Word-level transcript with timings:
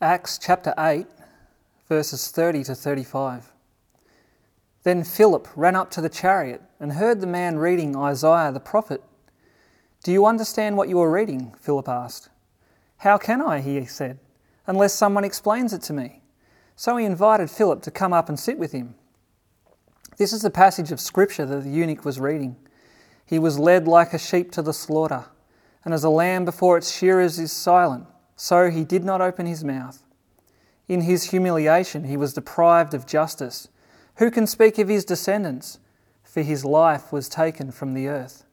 Acts 0.00 0.38
chapter 0.38 0.72
8, 0.78 1.08
verses 1.88 2.30
30 2.30 2.62
to 2.64 2.76
35. 2.76 3.50
Then 4.84 5.02
Philip 5.02 5.48
ran 5.56 5.74
up 5.74 5.90
to 5.90 6.00
the 6.00 6.08
chariot 6.08 6.62
and 6.78 6.92
heard 6.92 7.20
the 7.20 7.26
man 7.26 7.58
reading 7.58 7.96
Isaiah 7.96 8.52
the 8.52 8.60
prophet. 8.60 9.02
Do 10.04 10.12
you 10.12 10.24
understand 10.24 10.76
what 10.76 10.88
you 10.88 11.00
are 11.00 11.10
reading? 11.10 11.52
Philip 11.58 11.88
asked. 11.88 12.28
How 12.98 13.18
can 13.18 13.42
I, 13.42 13.60
he 13.60 13.84
said, 13.86 14.20
unless 14.68 14.94
someone 14.94 15.24
explains 15.24 15.72
it 15.72 15.82
to 15.82 15.92
me? 15.92 16.22
So 16.76 16.96
he 16.96 17.04
invited 17.04 17.50
Philip 17.50 17.82
to 17.82 17.90
come 17.90 18.12
up 18.12 18.28
and 18.28 18.38
sit 18.38 18.56
with 18.56 18.70
him. 18.70 18.94
This 20.16 20.32
is 20.32 20.42
the 20.42 20.50
passage 20.50 20.92
of 20.92 21.00
Scripture 21.00 21.44
that 21.44 21.64
the 21.64 21.70
eunuch 21.70 22.04
was 22.04 22.20
reading. 22.20 22.54
He 23.26 23.40
was 23.40 23.58
led 23.58 23.88
like 23.88 24.12
a 24.12 24.18
sheep 24.18 24.52
to 24.52 24.62
the 24.62 24.72
slaughter, 24.72 25.24
and 25.84 25.92
as 25.92 26.04
a 26.04 26.08
lamb 26.08 26.44
before 26.44 26.78
its 26.78 26.96
shearers 26.96 27.40
is 27.40 27.50
silent 27.50 28.06
so 28.38 28.70
he 28.70 28.84
did 28.84 29.04
not 29.04 29.20
open 29.20 29.46
his 29.46 29.64
mouth. 29.64 30.04
In 30.86 31.02
his 31.02 31.30
humiliation, 31.30 32.04
he 32.04 32.16
was 32.16 32.32
deprived 32.32 32.94
of 32.94 33.04
justice. 33.04 33.68
Who 34.16 34.30
can 34.30 34.46
speak 34.46 34.78
of 34.78 34.88
his 34.88 35.04
descendants? 35.04 35.80
For 36.22 36.42
his 36.42 36.64
life 36.64 37.12
was 37.12 37.28
taken 37.28 37.72
from 37.72 37.94
the 37.94 38.06
earth. 38.06 38.44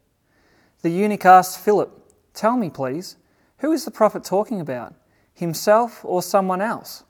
The 0.81 0.89
eunuch 0.89 1.25
asked 1.25 1.59
Philip, 1.59 1.91
Tell 2.34 2.58
me, 2.58 2.70
please, 2.70 3.17
who 3.59 3.71
is 3.71 3.85
the 3.85 3.91
prophet 3.91 4.23
talking 4.23 4.59
about, 4.59 4.95
himself 5.34 6.03
or 6.03 6.23
someone 6.23 6.61
else? 6.61 7.03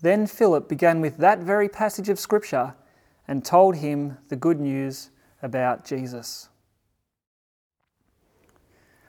Then 0.00 0.28
Philip 0.28 0.68
began 0.68 1.00
with 1.00 1.16
that 1.16 1.40
very 1.40 1.68
passage 1.68 2.08
of 2.08 2.20
Scripture 2.20 2.74
and 3.26 3.44
told 3.44 3.76
him 3.76 4.18
the 4.28 4.36
good 4.36 4.60
news 4.60 5.10
about 5.42 5.84
Jesus. 5.84 6.48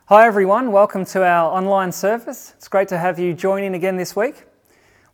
Hi, 0.09 0.25
everyone. 0.25 0.71
Welcome 0.71 1.05
to 1.05 1.23
our 1.23 1.55
online 1.55 1.91
service. 1.91 2.55
It's 2.57 2.67
great 2.67 2.87
to 2.87 2.97
have 2.97 3.19
you 3.19 3.35
join 3.35 3.63
in 3.63 3.75
again 3.75 3.95
this 3.95 4.15
week. 4.15 4.43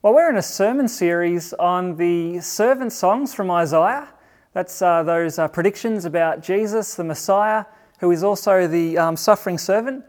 Well, 0.01 0.13
we're 0.13 0.29
in 0.29 0.37
a 0.37 0.41
sermon 0.41 0.87
series 0.87 1.51
on 1.51 1.97
the 1.97 2.39
servant 2.39 2.93
songs 2.93 3.33
from 3.33 3.51
Isaiah. 3.51 4.07
That's 4.53 4.81
uh, 4.81 5.03
those 5.03 5.37
uh, 5.37 5.49
predictions 5.49 6.05
about 6.05 6.41
Jesus, 6.41 6.95
the 6.95 7.03
Messiah, 7.03 7.65
who 7.99 8.09
is 8.11 8.23
also 8.23 8.67
the 8.67 8.97
um, 8.97 9.17
suffering 9.17 9.57
servant. 9.57 10.05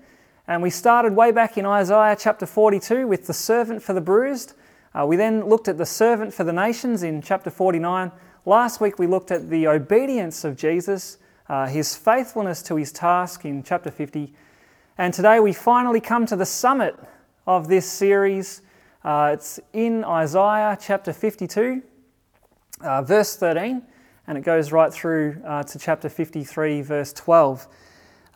And 0.46 0.62
we 0.62 0.70
started 0.70 1.16
way 1.16 1.32
back 1.32 1.58
in 1.58 1.66
Isaiah 1.66 2.16
chapter 2.16 2.46
42 2.46 3.08
with 3.08 3.26
the 3.26 3.34
servant 3.34 3.82
for 3.82 3.92
the 3.92 4.00
bruised. 4.00 4.52
Uh, 4.94 5.04
we 5.04 5.16
then 5.16 5.48
looked 5.48 5.66
at 5.66 5.78
the 5.78 5.84
servant 5.84 6.32
for 6.32 6.44
the 6.44 6.52
nations 6.52 7.02
in 7.02 7.22
chapter 7.22 7.50
49. 7.50 8.12
Last 8.44 8.80
week 8.80 9.00
we 9.00 9.08
looked 9.08 9.32
at 9.32 9.50
the 9.50 9.66
obedience 9.66 10.44
of 10.44 10.56
Jesus, 10.56 11.18
uh, 11.48 11.66
his 11.66 11.96
faithfulness 11.96 12.62
to 12.62 12.76
his 12.76 12.92
task 12.92 13.44
in 13.44 13.64
chapter 13.64 13.90
50. 13.90 14.32
And 14.98 15.12
today 15.12 15.40
we 15.40 15.52
finally 15.52 16.00
come 16.00 16.24
to 16.24 16.36
the 16.36 16.46
summit 16.46 16.96
of 17.46 17.68
this 17.68 17.84
series. 17.84 18.62
Uh, 19.04 19.32
it's 19.34 19.60
in 19.74 20.02
Isaiah 20.04 20.78
chapter 20.80 21.12
52, 21.12 21.82
uh, 22.80 23.02
verse 23.02 23.36
13, 23.36 23.82
and 24.26 24.38
it 24.38 24.40
goes 24.40 24.72
right 24.72 24.90
through 24.90 25.42
uh, 25.44 25.64
to 25.64 25.78
chapter 25.78 26.08
53, 26.08 26.80
verse 26.80 27.12
12. 27.12 27.68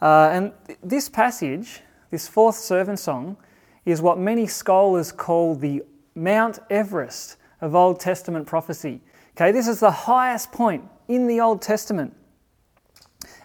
Uh, 0.03 0.29
and 0.33 0.53
this 0.83 1.09
passage, 1.09 1.81
this 2.11 2.29
fourth 2.29 2.57
servant 2.57 2.99
song, 2.99 3.39
is 3.87 4.03
what 4.03 4.19
many 4.19 4.47
scholars 4.47 5.13
call 5.13 5.55
the 5.55 5.83
Mount 6.15 6.59
Everest 6.69 7.39
of 7.63 7.75
Old 7.75 7.99
Testament 8.01 8.47
prophecy. 8.47 9.01
Okay, 9.35 9.51
this 9.51 9.67
is 9.67 9.81
the 9.81 9.91
highest 9.91 10.53
point 10.53 10.85
in 11.09 11.27
the 11.27 11.41
Old 11.41 11.63
Testament. 11.63 12.15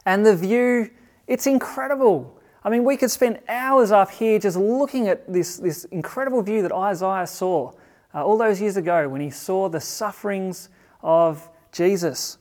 And 0.06 0.26
the 0.26 0.36
view, 0.36 0.90
it's 1.28 1.48
incredible. 1.48 2.35
I 2.66 2.70
mean, 2.72 2.84
we 2.84 2.98
could 2.98 3.12
spend 3.12 3.38
hours 3.48 3.92
up 3.92 4.10
here 4.10 4.40
just 4.40 4.58
looking 4.58 5.08
at 5.08 5.32
this, 5.32 5.58
this 5.58 5.86
incredible 5.86 6.42
view 6.42 6.64
that 6.64 6.72
Isaiah 6.72 7.28
saw 7.28 7.74
uh, 8.12 8.26
all 8.26 8.40
those 8.40 8.60
years 8.60 8.76
ago 8.76 9.08
when 9.08 9.22
he 9.22 9.30
saw 9.30 9.70
the 9.70 9.80
sufferings 9.80 10.70
of 11.04 11.48
Jesus. 11.72 12.40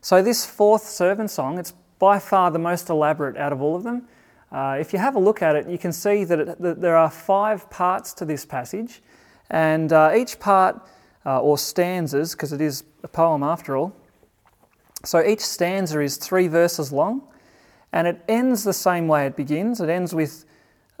So, 0.00 0.20
this 0.20 0.44
fourth 0.44 0.82
servant 0.82 1.30
song, 1.30 1.58
it's 1.58 1.74
by 2.00 2.18
far 2.18 2.50
the 2.50 2.58
most 2.58 2.88
elaborate 2.88 3.36
out 3.36 3.52
of 3.52 3.62
all 3.62 3.76
of 3.76 3.84
them. 3.84 4.08
Uh, 4.50 4.78
if 4.80 4.92
you 4.92 4.98
have 4.98 5.14
a 5.14 5.20
look 5.20 5.42
at 5.42 5.54
it, 5.54 5.68
you 5.68 5.78
can 5.78 5.92
see 5.92 6.24
that, 6.24 6.40
it, 6.40 6.60
that 6.60 6.80
there 6.80 6.96
are 6.96 7.10
five 7.10 7.70
parts 7.70 8.12
to 8.14 8.24
this 8.24 8.44
passage, 8.44 9.00
and 9.50 9.92
uh, 9.92 10.12
each 10.16 10.40
part, 10.40 10.84
uh, 11.24 11.40
or 11.40 11.56
stanzas, 11.56 12.32
because 12.32 12.52
it 12.52 12.60
is 12.60 12.82
a 13.04 13.08
poem 13.08 13.44
after 13.44 13.76
all, 13.76 13.94
so 15.04 15.24
each 15.24 15.40
stanza 15.40 16.00
is 16.00 16.16
three 16.16 16.48
verses 16.48 16.92
long. 16.92 17.22
And 17.92 18.06
it 18.06 18.22
ends 18.28 18.64
the 18.64 18.72
same 18.72 19.08
way 19.08 19.26
it 19.26 19.36
begins. 19.36 19.80
It 19.80 19.88
ends 19.88 20.14
with 20.14 20.44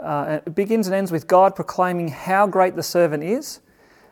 uh, 0.00 0.40
it 0.46 0.54
begins 0.54 0.86
and 0.86 0.94
ends 0.94 1.12
with 1.12 1.26
God 1.26 1.54
proclaiming 1.54 2.08
how 2.08 2.46
great 2.46 2.74
the 2.74 2.82
servant 2.82 3.22
is. 3.22 3.60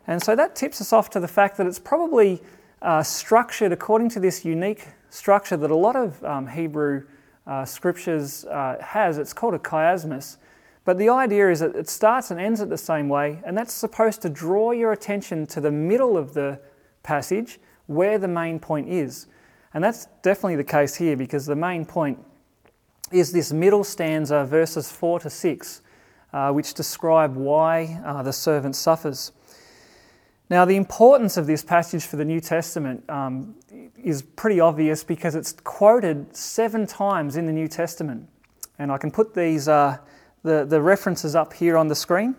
And 0.07 0.23
so 0.23 0.37
that 0.37 0.55
tips 0.55 0.81
us 0.81 0.93
off 0.93 1.11
to 1.11 1.21
the 1.21 1.29
fact 1.29 1.57
that 1.57 1.67
it's 1.67 1.79
probably 1.79 2.43
uh, 2.83 3.03
structured 3.03 3.73
according 3.73 4.11
to 4.11 4.21
this 4.21 4.45
unique 4.45 4.89
structure 5.11 5.57
that 5.57 5.71
a 5.71 5.77
lot 5.77 5.97
of 5.97 6.23
um, 6.25 6.47
Hebrew 6.47 7.05
uh, 7.47 7.65
scriptures 7.65 8.45
uh, 8.45 8.77
has. 8.81 9.19
It's 9.19 9.33
called 9.33 9.55
a 9.55 9.59
chiasmus. 9.59 10.37
But 10.85 10.99
the 10.99 11.09
idea 11.09 11.51
is 11.51 11.61
that 11.61 11.75
it 11.75 11.89
starts 11.89 12.31
and 12.31 12.41
ends 12.41 12.61
it 12.61 12.71
the 12.71 12.79
same 12.79 13.09
way, 13.09 13.43
and 13.45 13.57
that's 13.57 13.75
supposed 13.75 14.23
to 14.23 14.31
draw 14.31 14.71
your 14.71 14.93
attention 14.93 15.47
to 15.49 15.61
the 15.61 15.71
middle 15.71 16.17
of 16.17 16.33
the 16.33 16.61
passage 17.03 17.59
where 17.87 18.19
the 18.19 18.29
main 18.29 18.59
point 18.59 18.89
is. 18.89 19.27
And 19.75 19.85
that's 19.85 20.07
definitely 20.23 20.57
the 20.57 20.65
case 20.65 20.95
here 20.95 21.17
because 21.17 21.45
the 21.45 21.57
main 21.57 21.85
point 21.85 22.19
is 23.11 23.33
this 23.33 23.53
middle 23.53 23.85
stanza, 23.85 24.45
verses 24.45 24.91
4 24.91 25.21
to 25.21 25.31
6, 25.31 25.83
uh, 26.33 26.53
which 26.53 26.75
describe 26.75 27.37
why 27.37 28.01
uh, 28.05 28.23
the 28.23 28.33
servant 28.33 28.77
suffers. 28.77 29.33
Now, 30.51 30.65
the 30.65 30.77
importance 30.77 31.37
of 31.37 31.47
this 31.47 31.63
passage 31.63 32.07
for 32.07 32.17
the 32.17 32.25
New 32.25 32.41
Testament 32.41 33.09
um, 33.11 33.55
is 34.03 34.23
pretty 34.23 34.61
obvious 34.61 35.05
because 35.05 35.35
it's 35.35 35.53
quoted 35.53 36.35
seven 36.35 36.87
times 36.87 37.37
in 37.37 37.45
the 37.45 37.53
New 37.53 37.69
Testament. 37.69 38.29
And 38.79 38.91
I 38.91 38.97
can 38.97 39.11
put 39.11 39.35
these, 39.35 39.69
uh, 39.69 39.99
the, 40.43 40.65
the 40.65 40.81
references 40.81 41.35
up 41.35 41.53
here 41.53 41.77
on 41.77 41.89
the 41.89 41.95
screen. 41.95 42.35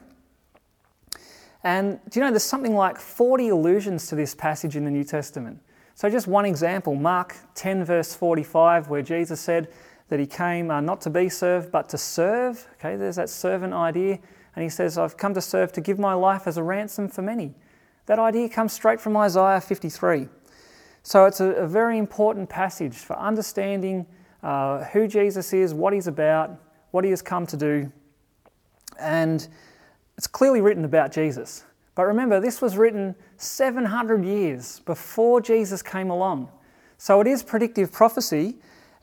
And 1.64 2.00
do 2.10 2.20
you 2.20 2.26
know 2.26 2.32
there's 2.32 2.44
something 2.44 2.74
like 2.74 2.98
40 2.98 3.50
allusions 3.50 4.08
to 4.08 4.16
this 4.16 4.34
passage 4.34 4.76
in 4.76 4.86
the 4.86 4.92
New 4.92 5.04
Testament? 5.04 5.60
So, 5.94 6.10
just 6.10 6.28
one 6.28 6.46
example 6.46 6.96
Mark 6.96 7.36
10, 7.56 7.84
verse 7.84 8.16
45, 8.16 8.90
where 8.90 9.02
Jesus 9.02 9.42
said, 9.42 9.68
that 10.10 10.20
he 10.20 10.26
came 10.26 10.70
uh, 10.70 10.82
not 10.82 11.02
to 11.02 11.10
be 11.10 11.30
served, 11.30 11.72
but 11.72 11.88
to 11.90 11.98
serve. 11.98 12.68
Okay, 12.74 12.96
there's 12.96 13.16
that 13.16 13.30
servant 13.30 13.74
idea. 13.74 14.20
And 14.56 14.64
he 14.64 14.70
says, 14.70 14.98
I've 14.98 15.18
come 15.18 15.34
to 15.36 15.42
serve 15.42 15.72
to 15.74 15.82
give 15.82 16.00
my 16.00 16.14
life 16.14 16.48
as 16.48 16.58
a 16.58 16.64
ransom 16.64 17.08
for 17.08 17.22
many. 17.22 17.54
That 18.08 18.20
idea 18.20 18.50
comes 18.50 18.74
straight 18.74 19.00
from 19.00 19.16
Isaiah 19.16 19.62
53. 19.62 20.28
So 21.04 21.26
it's 21.26 21.40
a, 21.40 21.52
a 21.52 21.68
very 21.68 21.98
important 21.98 22.50
passage 22.50 22.96
for 22.96 23.18
understanding 23.18 24.06
uh, 24.42 24.84
who 24.86 25.08
Jesus 25.08 25.54
is, 25.54 25.74
what 25.74 25.94
he's 25.94 26.08
about, 26.08 26.52
what 26.92 27.04
he 27.04 27.10
has 27.12 27.22
come 27.22 27.46
to 27.48 27.58
do. 27.58 27.92
And 29.00 29.48
it's 30.18 30.28
clearly 30.28 30.60
written 30.60 30.86
about 30.86 31.12
Jesus. 31.12 31.64
But 31.96 32.06
remember, 32.06 32.40
this 32.40 32.62
was 32.62 32.78
written 32.78 33.16
700 33.38 34.26
years 34.26 34.80
before 34.82 35.42
Jesus 35.42 35.82
came 35.82 36.10
along. 36.10 36.50
So 36.98 37.22
it 37.22 37.28
is 37.28 37.44
predictive 37.44 37.92
prophecy, 37.92 38.56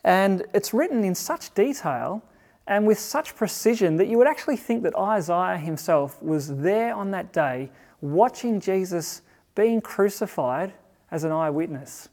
and 0.07 0.45
it's 0.53 0.73
written 0.73 1.03
in 1.03 1.13
such 1.13 1.53
detail 1.53 2.23
and 2.65 2.87
with 2.87 2.97
such 2.97 3.35
precision 3.35 3.97
that 3.97 4.07
you 4.07 4.17
would 4.17 4.27
actually 4.27 4.55
think 4.55 4.83
that 4.83 4.95
Isaiah 4.95 5.57
himself 5.57 6.23
was 6.23 6.47
there 6.59 6.95
on 6.95 7.11
that 7.11 7.33
day 7.33 7.69
watching 7.99 8.61
Jesus 8.61 9.21
being 9.53 9.81
crucified 9.81 10.71
as 11.11 11.25
an 11.25 11.33
eyewitness. 11.33 12.07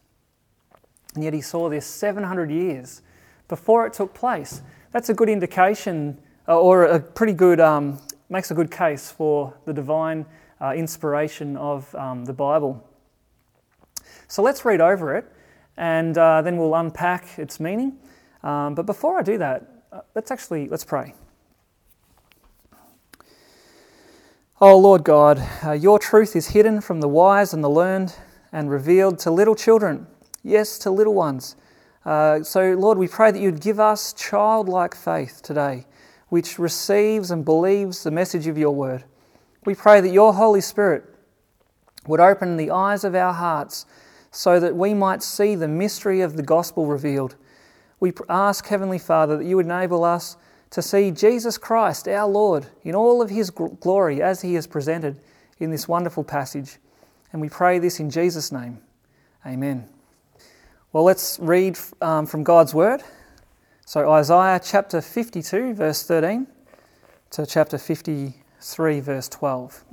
And 1.15 1.23
yet 1.23 1.35
he 1.35 1.41
saw 1.41 1.69
this 1.69 1.87
700 1.87 2.51
years 2.51 3.03
before 3.47 3.87
it 3.87 3.93
took 3.93 4.13
place. 4.13 4.61
That's 4.91 5.11
a 5.11 5.15
good 5.15 5.29
indication, 5.29 6.19
uh, 6.49 6.59
or 6.59 6.87
a 6.87 6.99
pretty 6.99 7.33
good, 7.33 7.61
um, 7.61 8.01
makes 8.29 8.51
a 8.51 8.55
good 8.55 8.73
case 8.73 9.13
for 9.13 9.55
the 9.67 9.73
divine 9.73 10.27
uh, 10.61 10.73
inspiration 10.73 11.57
of 11.57 11.95
um, 11.95 12.25
the 12.25 12.33
Bible. 12.33 12.85
So 14.27 14.43
let's 14.43 14.65
read 14.65 14.81
over 14.81 15.15
it 15.15 15.31
and 15.77 16.17
uh, 16.17 16.43
then 16.43 16.57
we'll 16.57 16.75
unpack 16.75 17.39
its 17.39 17.59
meaning. 17.61 17.99
Um, 18.43 18.75
but 18.75 18.87
before 18.87 19.19
I 19.19 19.23
do 19.23 19.39
that, 19.39 19.85
uh, 19.93 20.01
let's 20.15 20.31
actually 20.31 20.69
let's 20.69 20.85
pray. 20.85 21.15
Oh 24.61 24.79
Lord 24.79 25.05
God, 25.05 25.43
uh, 25.65 25.73
your 25.73 25.99
truth 25.99 26.37
is 26.37 26.49
hidden 26.49 26.81
from 26.81 27.01
the 27.01 27.09
wise 27.09 27.53
and 27.53 27.63
the 27.63 27.71
learned 27.71 28.15
and 28.53 28.71
revealed 28.71 29.19
to 29.21 29.31
little 29.31 29.57
children, 29.57 30.07
yes, 30.43 30.79
to 30.79 30.91
little 30.91 31.15
ones. 31.15 31.57
Uh, 32.05 32.43
so, 32.43 32.75
Lord, 32.75 32.99
we 32.99 33.09
pray 33.09 33.31
that 33.31 33.41
you'd 33.41 33.61
give 33.61 33.81
us 33.81 34.13
childlike 34.13 34.95
faith 34.95 35.41
today, 35.43 35.87
which 36.29 36.59
receives 36.59 37.31
and 37.31 37.45
believes 37.45 38.05
the 38.05 38.11
message 38.11 38.47
of 38.47 38.59
your 38.59 38.73
word. 38.73 39.05
We 39.65 39.75
pray 39.75 40.01
that 40.03 40.11
your 40.11 40.35
Holy 40.35 40.61
Spirit 40.61 41.05
would 42.07 42.21
open 42.21 42.57
the 42.57 42.71
eyes 42.71 43.03
of 43.03 43.15
our 43.15 43.33
hearts 43.33 43.87
so 44.35 44.59
that 44.59 44.75
we 44.75 44.93
might 44.95 45.23
see 45.23 45.55
the 45.55 45.69
mystery 45.69 46.21
of 46.21 46.37
the 46.37 46.43
gospel 46.43 46.87
revealed. 46.87 47.37
We 48.01 48.13
ask, 48.29 48.67
Heavenly 48.67 48.99
Father, 48.99 49.37
that 49.37 49.45
you 49.45 49.55
would 49.57 49.67
enable 49.67 50.05
us 50.05 50.37
to 50.71 50.83
see 50.83 51.13
Jesus 51.13 51.57
Christ, 51.57 52.09
our 52.09 52.29
Lord, 52.29 52.67
in 52.83 52.97
all 52.97 53.23
of 53.23 53.31
his 53.31 53.51
glory 53.51 54.21
as 54.21 54.43
he 54.43 54.57
is 54.57 54.67
presented 54.67 55.21
in 55.61 55.71
this 55.71 55.87
wonderful 55.87 56.25
passage. 56.25 56.79
And 57.33 57.41
we 57.41 57.49
pray 57.49 57.79
this 57.79 58.01
in 58.01 58.11
Jesus' 58.11 58.51
name. 58.51 58.79
Amen. 59.47 59.89
Well, 60.93 61.05
let's 61.05 61.39
read 61.41 61.79
um, 62.01 62.27
from 62.27 62.43
God's 62.43 62.75
Word. 62.75 63.05
So, 63.87 64.11
Isaiah 64.11 64.61
chapter 64.63 65.01
52, 65.01 65.75
verse 65.75 66.03
13 66.03 66.49
to 67.31 67.47
chapter 67.47 67.79
53, 67.79 69.01
verse 69.01 69.29
12. 69.29 69.85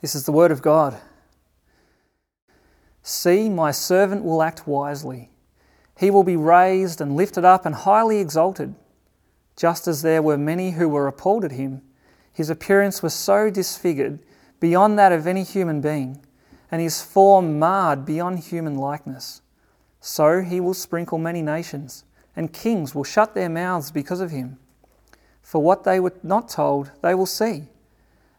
This 0.00 0.14
is 0.14 0.26
the 0.26 0.32
Word 0.32 0.52
of 0.52 0.62
God. 0.62 1.00
See, 3.06 3.50
my 3.50 3.70
servant 3.70 4.24
will 4.24 4.42
act 4.42 4.66
wisely. 4.66 5.30
He 5.98 6.10
will 6.10 6.24
be 6.24 6.36
raised 6.36 7.02
and 7.02 7.14
lifted 7.14 7.44
up 7.44 7.66
and 7.66 7.74
highly 7.74 8.18
exalted. 8.18 8.74
Just 9.56 9.86
as 9.86 10.00
there 10.00 10.22
were 10.22 10.38
many 10.38 10.70
who 10.70 10.88
were 10.88 11.06
appalled 11.06 11.44
at 11.44 11.52
him, 11.52 11.82
his 12.32 12.48
appearance 12.48 13.02
was 13.02 13.12
so 13.12 13.50
disfigured 13.50 14.20
beyond 14.58 14.98
that 14.98 15.12
of 15.12 15.26
any 15.26 15.42
human 15.42 15.82
being, 15.82 16.24
and 16.70 16.80
his 16.80 17.02
form 17.02 17.58
marred 17.58 18.06
beyond 18.06 18.38
human 18.38 18.74
likeness. 18.74 19.42
So 20.00 20.40
he 20.40 20.58
will 20.58 20.72
sprinkle 20.72 21.18
many 21.18 21.42
nations, 21.42 22.04
and 22.34 22.54
kings 22.54 22.94
will 22.94 23.04
shut 23.04 23.34
their 23.34 23.50
mouths 23.50 23.90
because 23.90 24.22
of 24.22 24.30
him. 24.30 24.58
For 25.42 25.60
what 25.60 25.84
they 25.84 26.00
were 26.00 26.14
not 26.22 26.48
told, 26.48 26.90
they 27.02 27.14
will 27.14 27.26
see, 27.26 27.68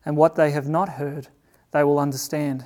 and 0.04 0.18
what 0.18 0.36
they 0.36 0.50
have 0.50 0.68
not 0.68 0.90
heard, 0.90 1.28
they 1.70 1.84
will 1.84 2.00
understand. 2.00 2.66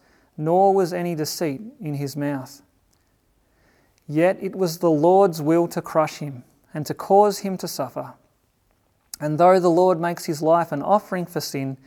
nor 0.43 0.73
was 0.73 0.91
any 0.91 1.15
deceit 1.15 1.61
in 1.79 1.93
his 1.93 2.15
mouth. 2.15 2.61
Yet 4.07 4.37
it 4.41 4.55
was 4.55 4.79
the 4.79 4.89
Lord's 4.89 5.41
will 5.41 5.67
to 5.69 5.81
crush 5.81 6.17
him 6.17 6.43
and 6.73 6.85
to 6.85 6.93
cause 6.93 7.39
him 7.39 7.57
to 7.57 7.67
suffer. 7.67 8.13
And 9.19 9.37
though 9.37 9.59
the 9.59 9.69
Lord 9.69 9.99
makes 9.99 10.25
his 10.25 10.41
life 10.41 10.71
an 10.71 10.81
offering 10.81 11.25
for 11.25 11.39
sin, 11.39 11.77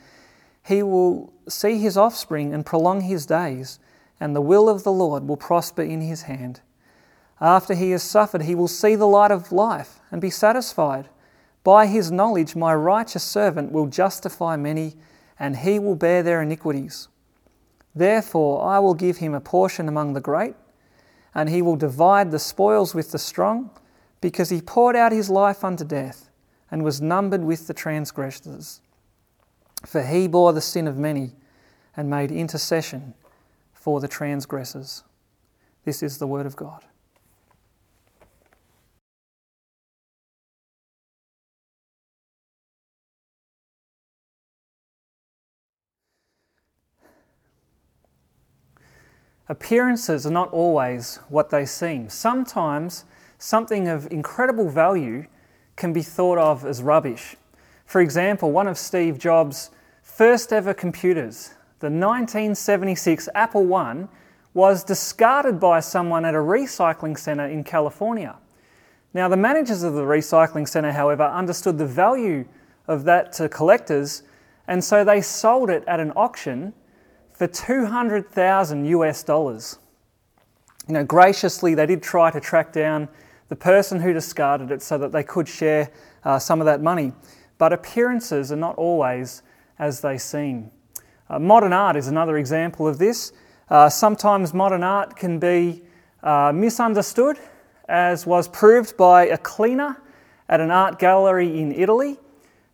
he 0.63 0.81
will 0.81 1.33
see 1.49 1.77
his 1.79 1.97
offspring 1.97 2.53
and 2.53 2.65
prolong 2.65 3.01
his 3.01 3.25
days, 3.25 3.77
and 4.19 4.35
the 4.35 4.41
will 4.41 4.69
of 4.69 4.83
the 4.83 4.91
Lord 4.91 5.27
will 5.27 5.37
prosper 5.37 5.81
in 5.81 6.01
his 6.01 6.23
hand. 6.23 6.61
After 7.41 7.73
he 7.75 7.91
has 7.91 8.03
suffered, 8.03 8.43
he 8.43 8.55
will 8.55 8.69
see 8.69 8.95
the 8.95 9.05
light 9.05 9.31
of 9.31 9.51
life 9.51 9.99
and 10.09 10.21
be 10.21 10.29
satisfied. 10.29 11.09
By 11.63 11.87
his 11.87 12.09
knowledge, 12.09 12.55
my 12.55 12.73
righteous 12.73 13.23
servant 13.23 13.73
will 13.73 13.87
justify 13.87 14.55
many, 14.55 14.95
and 15.37 15.57
he 15.57 15.77
will 15.77 15.95
bear 15.95 16.23
their 16.23 16.41
iniquities. 16.41 17.09
Therefore, 17.95 18.63
I 18.63 18.79
will 18.79 18.93
give 18.93 19.17
him 19.17 19.33
a 19.33 19.39
portion 19.39 19.87
among 19.87 20.13
the 20.13 20.21
great, 20.21 20.55
and 21.33 21.49
he 21.49 21.61
will 21.61 21.77
divide 21.77 22.31
the 22.31 22.39
spoils 22.39 22.93
with 22.93 23.11
the 23.11 23.19
strong, 23.19 23.71
because 24.19 24.49
he 24.49 24.61
poured 24.61 24.95
out 24.95 25.11
his 25.11 25.29
life 25.29 25.63
unto 25.63 25.85
death, 25.85 26.29
and 26.69 26.83
was 26.83 27.01
numbered 27.01 27.43
with 27.43 27.67
the 27.67 27.73
transgressors. 27.73 28.81
For 29.85 30.03
he 30.03 30.27
bore 30.27 30.51
the 30.51 30.61
sin 30.61 30.87
of 30.87 30.97
many, 30.97 31.33
and 31.95 32.09
made 32.09 32.31
intercession 32.31 33.13
for 33.73 33.99
the 34.01 34.07
transgressors. 34.07 35.03
This 35.85 36.03
is 36.03 36.17
the 36.17 36.27
word 36.27 36.45
of 36.45 36.55
God. 36.55 36.83
Appearances 49.47 50.25
are 50.25 50.31
not 50.31 50.51
always 50.51 51.19
what 51.29 51.51
they 51.51 51.65
seem. 51.65 52.09
Sometimes 52.09 53.05
something 53.37 53.87
of 53.87 54.11
incredible 54.11 54.69
value 54.69 55.27
can 55.75 55.93
be 55.93 56.01
thought 56.01 56.39
of 56.39 56.65
as 56.65 56.81
rubbish. 56.81 57.35
For 57.85 58.01
example, 58.01 58.51
one 58.51 58.67
of 58.67 58.77
Steve 58.77 59.19
Jobs' 59.19 59.69
first 60.01 60.51
ever 60.51 60.73
computers, 60.73 61.51
the 61.79 61.91
1976 61.91 63.29
Apple 63.35 63.71
I, 63.75 64.07
was 64.55 64.83
discarded 64.83 65.59
by 65.59 65.79
someone 65.79 66.25
at 66.25 66.33
a 66.33 66.39
recycling 66.39 67.17
centre 67.19 67.45
in 67.45 67.63
California. 67.63 68.37
Now, 69.13 69.27
the 69.27 69.37
managers 69.37 69.83
of 69.83 69.93
the 69.93 70.03
recycling 70.03 70.67
centre, 70.67 70.91
however, 70.91 71.23
understood 71.23 71.77
the 71.77 71.85
value 71.85 72.45
of 72.87 73.03
that 73.03 73.31
to 73.33 73.47
collectors, 73.47 74.23
and 74.67 74.83
so 74.83 75.03
they 75.03 75.21
sold 75.21 75.69
it 75.69 75.83
at 75.85 75.99
an 75.99 76.11
auction 76.15 76.73
for 77.35 77.47
200,000 77.47 78.85
US 78.85 79.23
dollars. 79.23 79.79
You 80.87 80.93
know, 80.93 81.03
graciously, 81.03 81.75
they 81.75 81.85
did 81.85 82.01
try 82.01 82.31
to 82.31 82.39
track 82.39 82.71
down 82.71 83.09
the 83.49 83.55
person 83.55 83.99
who 83.99 84.13
discarded 84.13 84.71
it 84.71 84.81
so 84.81 84.97
that 84.97 85.11
they 85.11 85.23
could 85.23 85.47
share 85.47 85.91
uh, 86.23 86.39
some 86.39 86.61
of 86.61 86.65
that 86.65 86.81
money. 86.81 87.11
But 87.57 87.73
appearances 87.73 88.51
are 88.51 88.57
not 88.57 88.75
always 88.75 89.43
as 89.79 90.01
they 90.01 90.17
seem. 90.17 90.71
Uh, 91.29 91.39
modern 91.39 91.73
art 91.73 91.95
is 91.95 92.07
another 92.07 92.37
example 92.37 92.87
of 92.87 92.97
this. 92.97 93.33
Uh, 93.69 93.89
sometimes 93.89 94.53
modern 94.53 94.83
art 94.83 95.15
can 95.15 95.39
be 95.39 95.81
uh, 96.23 96.51
misunderstood, 96.53 97.37
as 97.89 98.25
was 98.25 98.47
proved 98.47 98.95
by 98.97 99.25
a 99.25 99.37
cleaner 99.37 100.01
at 100.47 100.59
an 100.59 100.71
art 100.71 100.99
gallery 100.99 101.59
in 101.59 101.71
Italy 101.71 102.17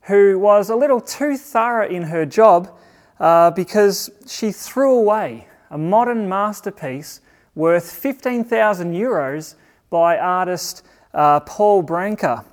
who 0.01 0.37
was 0.39 0.69
a 0.69 0.75
little 0.75 0.99
too 0.99 1.37
thorough 1.37 1.87
in 1.87 2.03
her 2.03 2.25
job 2.25 2.77
uh, 3.21 3.51
because 3.51 4.09
she 4.25 4.51
threw 4.51 4.97
away 4.97 5.47
a 5.69 5.77
modern 5.77 6.27
masterpiece 6.27 7.21
worth 7.53 7.91
15,000 7.91 8.93
euros 8.93 9.55
by 9.91 10.17
artist 10.17 10.83
uh, 11.13 11.39
Paul 11.41 11.83
Branca. 11.83 12.43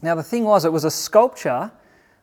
Now, 0.00 0.14
the 0.14 0.22
thing 0.22 0.44
was, 0.44 0.64
it 0.64 0.72
was 0.72 0.84
a 0.84 0.90
sculpture 0.92 1.72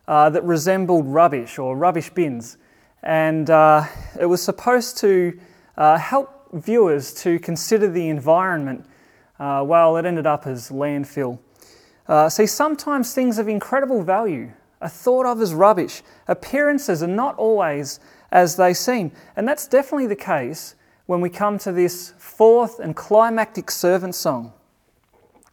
uh, 0.08 0.30
that 0.30 0.44
resembled 0.46 1.08
rubbish 1.08 1.60
or 1.60 1.76
rubbish 1.76 2.10
bins, 2.10 2.58
and 3.04 3.50
uh, 3.50 3.86
it 4.20 4.28
was 4.28 4.42
supposed 4.42 4.98
to 5.00 5.38
uh, 5.76 5.98
help 5.98 6.50
viewers 6.54 7.14
to 7.16 7.38
consider 7.40 7.90
the 7.90 8.08
environment. 8.08 8.86
Uh, 9.40 9.62
well, 9.68 9.98
it 9.98 10.06
ended 10.06 10.26
up 10.26 10.48
as 10.48 10.70
landfill. 10.70 11.38
see, 12.30 12.46
sometimes 12.46 13.14
things 13.14 13.38
of 13.38 13.50
incredible 13.50 14.04
value 14.04 14.54
are 14.82 14.90
thought 14.90 15.26
of 15.26 15.42
as 15.42 15.54
rubbish. 15.54 16.02
Appearances 16.28 17.02
are 17.02 17.08
not 17.08 17.36
always 17.38 18.00
as 18.32 18.56
they 18.56 18.74
seem. 18.74 19.12
And 19.36 19.48
that's 19.48 19.68
definitely 19.68 20.08
the 20.08 20.16
case 20.16 20.76
when 21.06 21.22
we 21.22 21.30
come 21.30 21.58
to 21.60 21.72
this 21.72 22.14
fourth 22.18 22.80
and 22.80 22.96
climactic 22.96 23.72
servant 23.72 24.16
song. 24.16 24.54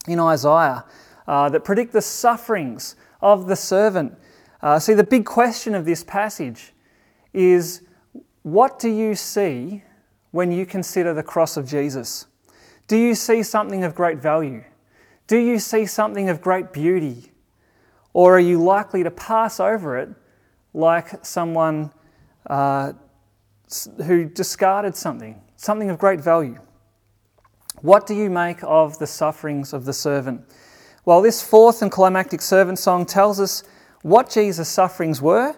in 0.06 0.20
Isaiah 0.20 0.84
uh, 1.26 1.48
that 1.48 1.64
predict 1.64 1.92
the 1.92 2.02
sufferings 2.02 2.96
of 3.22 3.46
the 3.46 3.56
servant. 3.56 4.14
Uh, 4.60 4.78
see, 4.78 4.94
the 4.94 5.04
big 5.04 5.24
question 5.24 5.74
of 5.74 5.84
this 5.84 6.04
passage 6.04 6.72
is 7.32 7.82
what 8.42 8.78
do 8.78 8.90
you 8.90 9.14
see 9.14 9.82
when 10.30 10.52
you 10.52 10.66
consider 10.66 11.14
the 11.14 11.22
cross 11.22 11.56
of 11.56 11.66
Jesus? 11.66 12.26
Do 12.86 12.96
you 12.96 13.14
see 13.14 13.42
something 13.42 13.84
of 13.84 13.94
great 13.94 14.18
value? 14.18 14.64
Do 15.26 15.38
you 15.38 15.58
see 15.58 15.86
something 15.86 16.28
of 16.28 16.42
great 16.42 16.72
beauty? 16.72 17.32
Or 18.14 18.36
are 18.36 18.40
you 18.40 18.62
likely 18.62 19.02
to 19.02 19.10
pass 19.10 19.60
over 19.60 19.98
it 19.98 20.08
like 20.72 21.26
someone 21.26 21.90
uh, 22.46 22.92
who 24.06 24.24
discarded 24.24 24.96
something, 24.96 25.42
something 25.56 25.90
of 25.90 25.98
great 25.98 26.20
value? 26.20 26.58
What 27.82 28.06
do 28.06 28.14
you 28.14 28.30
make 28.30 28.58
of 28.62 28.98
the 28.98 29.06
sufferings 29.06 29.72
of 29.72 29.84
the 29.84 29.92
servant? 29.92 30.42
Well, 31.04 31.20
this 31.20 31.42
fourth 31.42 31.82
and 31.82 31.90
climactic 31.90 32.40
servant 32.40 32.78
song 32.78 33.04
tells 33.04 33.40
us 33.40 33.64
what 34.02 34.30
Jesus' 34.30 34.68
sufferings 34.68 35.20
were, 35.20 35.56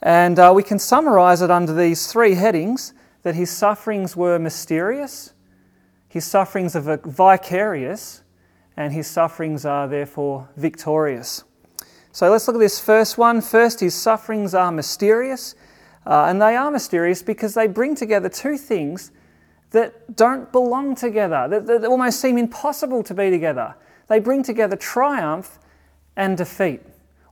and 0.00 0.38
uh, 0.38 0.52
we 0.54 0.62
can 0.62 0.78
summarize 0.78 1.42
it 1.42 1.50
under 1.50 1.74
these 1.74 2.10
three 2.10 2.34
headings 2.34 2.94
that 3.22 3.34
his 3.34 3.50
sufferings 3.50 4.16
were 4.16 4.38
mysterious, 4.38 5.34
his 6.08 6.24
sufferings 6.24 6.76
are 6.76 7.00
vicarious, 7.04 8.22
and 8.76 8.92
his 8.92 9.08
sufferings 9.08 9.64
are 9.64 9.88
therefore 9.88 10.48
victorious. 10.56 11.44
So 12.18 12.28
let's 12.32 12.48
look 12.48 12.56
at 12.56 12.58
this 12.58 12.80
first 12.80 13.16
one. 13.16 13.40
First, 13.40 13.78
his 13.78 13.94
sufferings 13.94 14.52
are 14.52 14.72
mysterious, 14.72 15.54
uh, 16.04 16.24
and 16.24 16.42
they 16.42 16.56
are 16.56 16.68
mysterious 16.68 17.22
because 17.22 17.54
they 17.54 17.68
bring 17.68 17.94
together 17.94 18.28
two 18.28 18.58
things 18.58 19.12
that 19.70 20.16
don't 20.16 20.50
belong 20.50 20.96
together, 20.96 21.46
that, 21.48 21.66
that 21.66 21.84
almost 21.84 22.20
seem 22.20 22.36
impossible 22.36 23.04
to 23.04 23.14
be 23.14 23.30
together. 23.30 23.76
They 24.08 24.18
bring 24.18 24.42
together 24.42 24.74
triumph 24.74 25.60
and 26.16 26.36
defeat, 26.36 26.80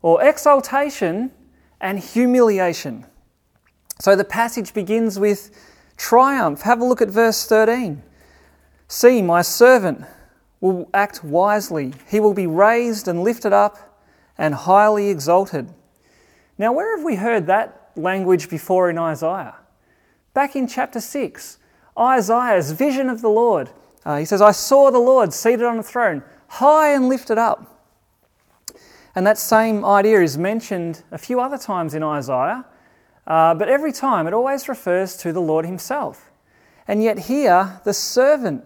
or 0.02 0.22
exaltation 0.22 1.32
and 1.80 1.98
humiliation. 1.98 3.06
So 3.98 4.14
the 4.14 4.22
passage 4.22 4.72
begins 4.72 5.18
with 5.18 5.50
triumph. 5.96 6.60
Have 6.60 6.80
a 6.80 6.84
look 6.84 7.02
at 7.02 7.08
verse 7.08 7.44
13. 7.44 8.04
See, 8.86 9.20
my 9.20 9.42
servant 9.42 10.04
will 10.60 10.88
act 10.94 11.24
wisely, 11.24 11.92
he 12.08 12.20
will 12.20 12.34
be 12.34 12.46
raised 12.46 13.08
and 13.08 13.24
lifted 13.24 13.52
up 13.52 13.85
and 14.38 14.54
highly 14.54 15.08
exalted. 15.08 15.72
Now, 16.58 16.72
where 16.72 16.96
have 16.96 17.04
we 17.04 17.16
heard 17.16 17.46
that 17.46 17.90
language 17.96 18.48
before 18.48 18.90
in 18.90 18.98
Isaiah? 18.98 19.56
Back 20.34 20.56
in 20.56 20.66
chapter 20.66 21.00
6, 21.00 21.58
Isaiah's 21.98 22.72
vision 22.72 23.08
of 23.08 23.22
the 23.22 23.28
Lord. 23.28 23.70
Uh, 24.04 24.18
he 24.18 24.24
says, 24.24 24.40
I 24.42 24.52
saw 24.52 24.90
the 24.90 24.98
Lord 24.98 25.32
seated 25.32 25.64
on 25.64 25.78
a 25.78 25.82
throne, 25.82 26.22
high 26.48 26.92
and 26.92 27.08
lifted 27.08 27.38
up. 27.38 27.72
And 29.14 29.26
that 29.26 29.38
same 29.38 29.84
idea 29.84 30.20
is 30.20 30.36
mentioned 30.36 31.02
a 31.10 31.18
few 31.18 31.40
other 31.40 31.56
times 31.56 31.94
in 31.94 32.02
Isaiah, 32.02 32.66
uh, 33.26 33.54
but 33.54 33.68
every 33.68 33.92
time 33.92 34.26
it 34.26 34.34
always 34.34 34.68
refers 34.68 35.16
to 35.18 35.32
the 35.32 35.40
Lord 35.40 35.64
Himself. 35.64 36.30
And 36.86 37.02
yet 37.02 37.20
here, 37.20 37.80
the 37.84 37.94
servant 37.94 38.64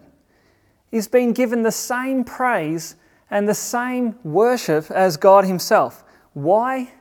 is 0.91 1.07
being 1.07 1.31
given 1.31 1.63
the 1.63 1.71
same 1.71 2.23
praise 2.23 2.95
and 3.31 3.49
the 3.49 3.55
same 3.55 4.15
worship 4.23 4.91
as 4.91 5.17
God 5.17 5.45
Himself. 5.45 6.03
Why? 6.33 6.91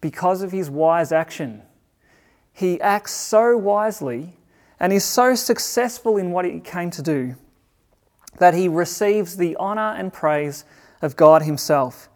Because 0.00 0.42
of 0.42 0.52
His 0.52 0.68
wise 0.68 1.12
action. 1.12 1.62
He 2.52 2.80
acts 2.80 3.12
so 3.12 3.56
wisely 3.56 4.36
and 4.78 4.92
is 4.92 5.04
so 5.04 5.34
successful 5.34 6.16
in 6.16 6.30
what 6.30 6.44
he 6.44 6.60
came 6.60 6.90
to 6.90 7.02
do 7.02 7.36
that 8.38 8.54
he 8.54 8.68
receives 8.68 9.36
the 9.36 9.56
honour 9.56 9.94
and 9.96 10.12
praise 10.12 10.64
of 11.00 11.16
God 11.16 11.42
Himself. 11.42 12.08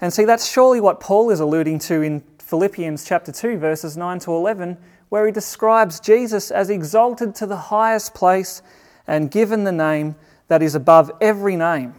And 0.00 0.12
see, 0.12 0.24
that's 0.24 0.50
surely 0.50 0.80
what 0.80 1.00
Paul 1.00 1.30
is 1.30 1.40
alluding 1.40 1.78
to 1.80 2.02
in 2.02 2.22
Philippians 2.38 3.04
chapter 3.04 3.32
2, 3.32 3.58
verses 3.58 3.96
9 3.96 4.18
to 4.20 4.32
11, 4.32 4.76
where 5.08 5.26
he 5.26 5.32
describes 5.32 6.00
Jesus 6.00 6.50
as 6.50 6.70
exalted 6.70 7.34
to 7.36 7.46
the 7.46 7.56
highest 7.56 8.14
place 8.14 8.62
and 9.06 9.30
given 9.30 9.64
the 9.64 9.72
name 9.72 10.16
that 10.48 10.62
is 10.62 10.74
above 10.74 11.10
every 11.20 11.56
name. 11.56 11.94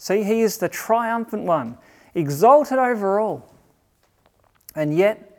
See, 0.00 0.22
he 0.22 0.40
is 0.40 0.56
the 0.56 0.70
triumphant 0.70 1.44
one, 1.44 1.76
exalted 2.14 2.78
over 2.78 3.20
all. 3.20 3.54
And 4.74 4.96
yet, 4.96 5.38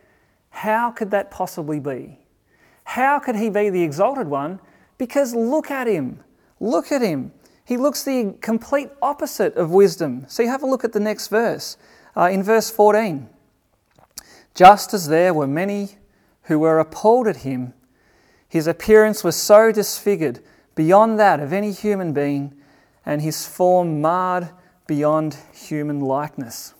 how 0.50 0.92
could 0.92 1.10
that 1.10 1.32
possibly 1.32 1.80
be? 1.80 2.20
How 2.84 3.18
could 3.18 3.34
he 3.34 3.50
be 3.50 3.70
the 3.70 3.82
exalted 3.82 4.28
one? 4.28 4.60
Because 4.98 5.34
look 5.34 5.72
at 5.72 5.88
him. 5.88 6.20
Look 6.60 6.92
at 6.92 7.02
him. 7.02 7.32
He 7.64 7.76
looks 7.76 8.04
the 8.04 8.36
complete 8.40 8.88
opposite 9.02 9.56
of 9.56 9.72
wisdom. 9.72 10.26
See, 10.28 10.46
have 10.46 10.62
a 10.62 10.66
look 10.66 10.84
at 10.84 10.92
the 10.92 11.00
next 11.00 11.26
verse. 11.26 11.76
Uh, 12.16 12.30
in 12.30 12.44
verse 12.44 12.70
14, 12.70 13.28
just 14.54 14.94
as 14.94 15.08
there 15.08 15.34
were 15.34 15.48
many 15.48 15.96
who 16.42 16.60
were 16.60 16.78
appalled 16.78 17.26
at 17.26 17.38
him, 17.38 17.74
his 18.48 18.68
appearance 18.68 19.24
was 19.24 19.34
so 19.34 19.72
disfigured 19.72 20.38
beyond 20.76 21.18
that 21.18 21.40
of 21.40 21.52
any 21.52 21.72
human 21.72 22.12
being, 22.12 22.54
and 23.04 23.22
his 23.22 23.46
form 23.46 24.00
marred 24.00 24.50
beyond 24.86 25.36
human 25.52 26.00
likeness. 26.00 26.74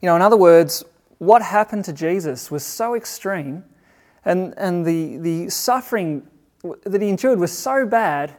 You 0.00 0.06
know, 0.06 0.16
in 0.16 0.22
other 0.22 0.36
words, 0.36 0.84
what 1.18 1.42
happened 1.42 1.84
to 1.84 1.92
Jesus 1.92 2.50
was 2.50 2.64
so 2.64 2.94
extreme 2.94 3.64
and, 4.24 4.54
and 4.56 4.84
the, 4.84 5.18
the 5.18 5.50
suffering 5.50 6.26
that 6.84 7.02
he 7.02 7.08
endured 7.08 7.38
was 7.38 7.56
so 7.56 7.86
bad 7.86 8.34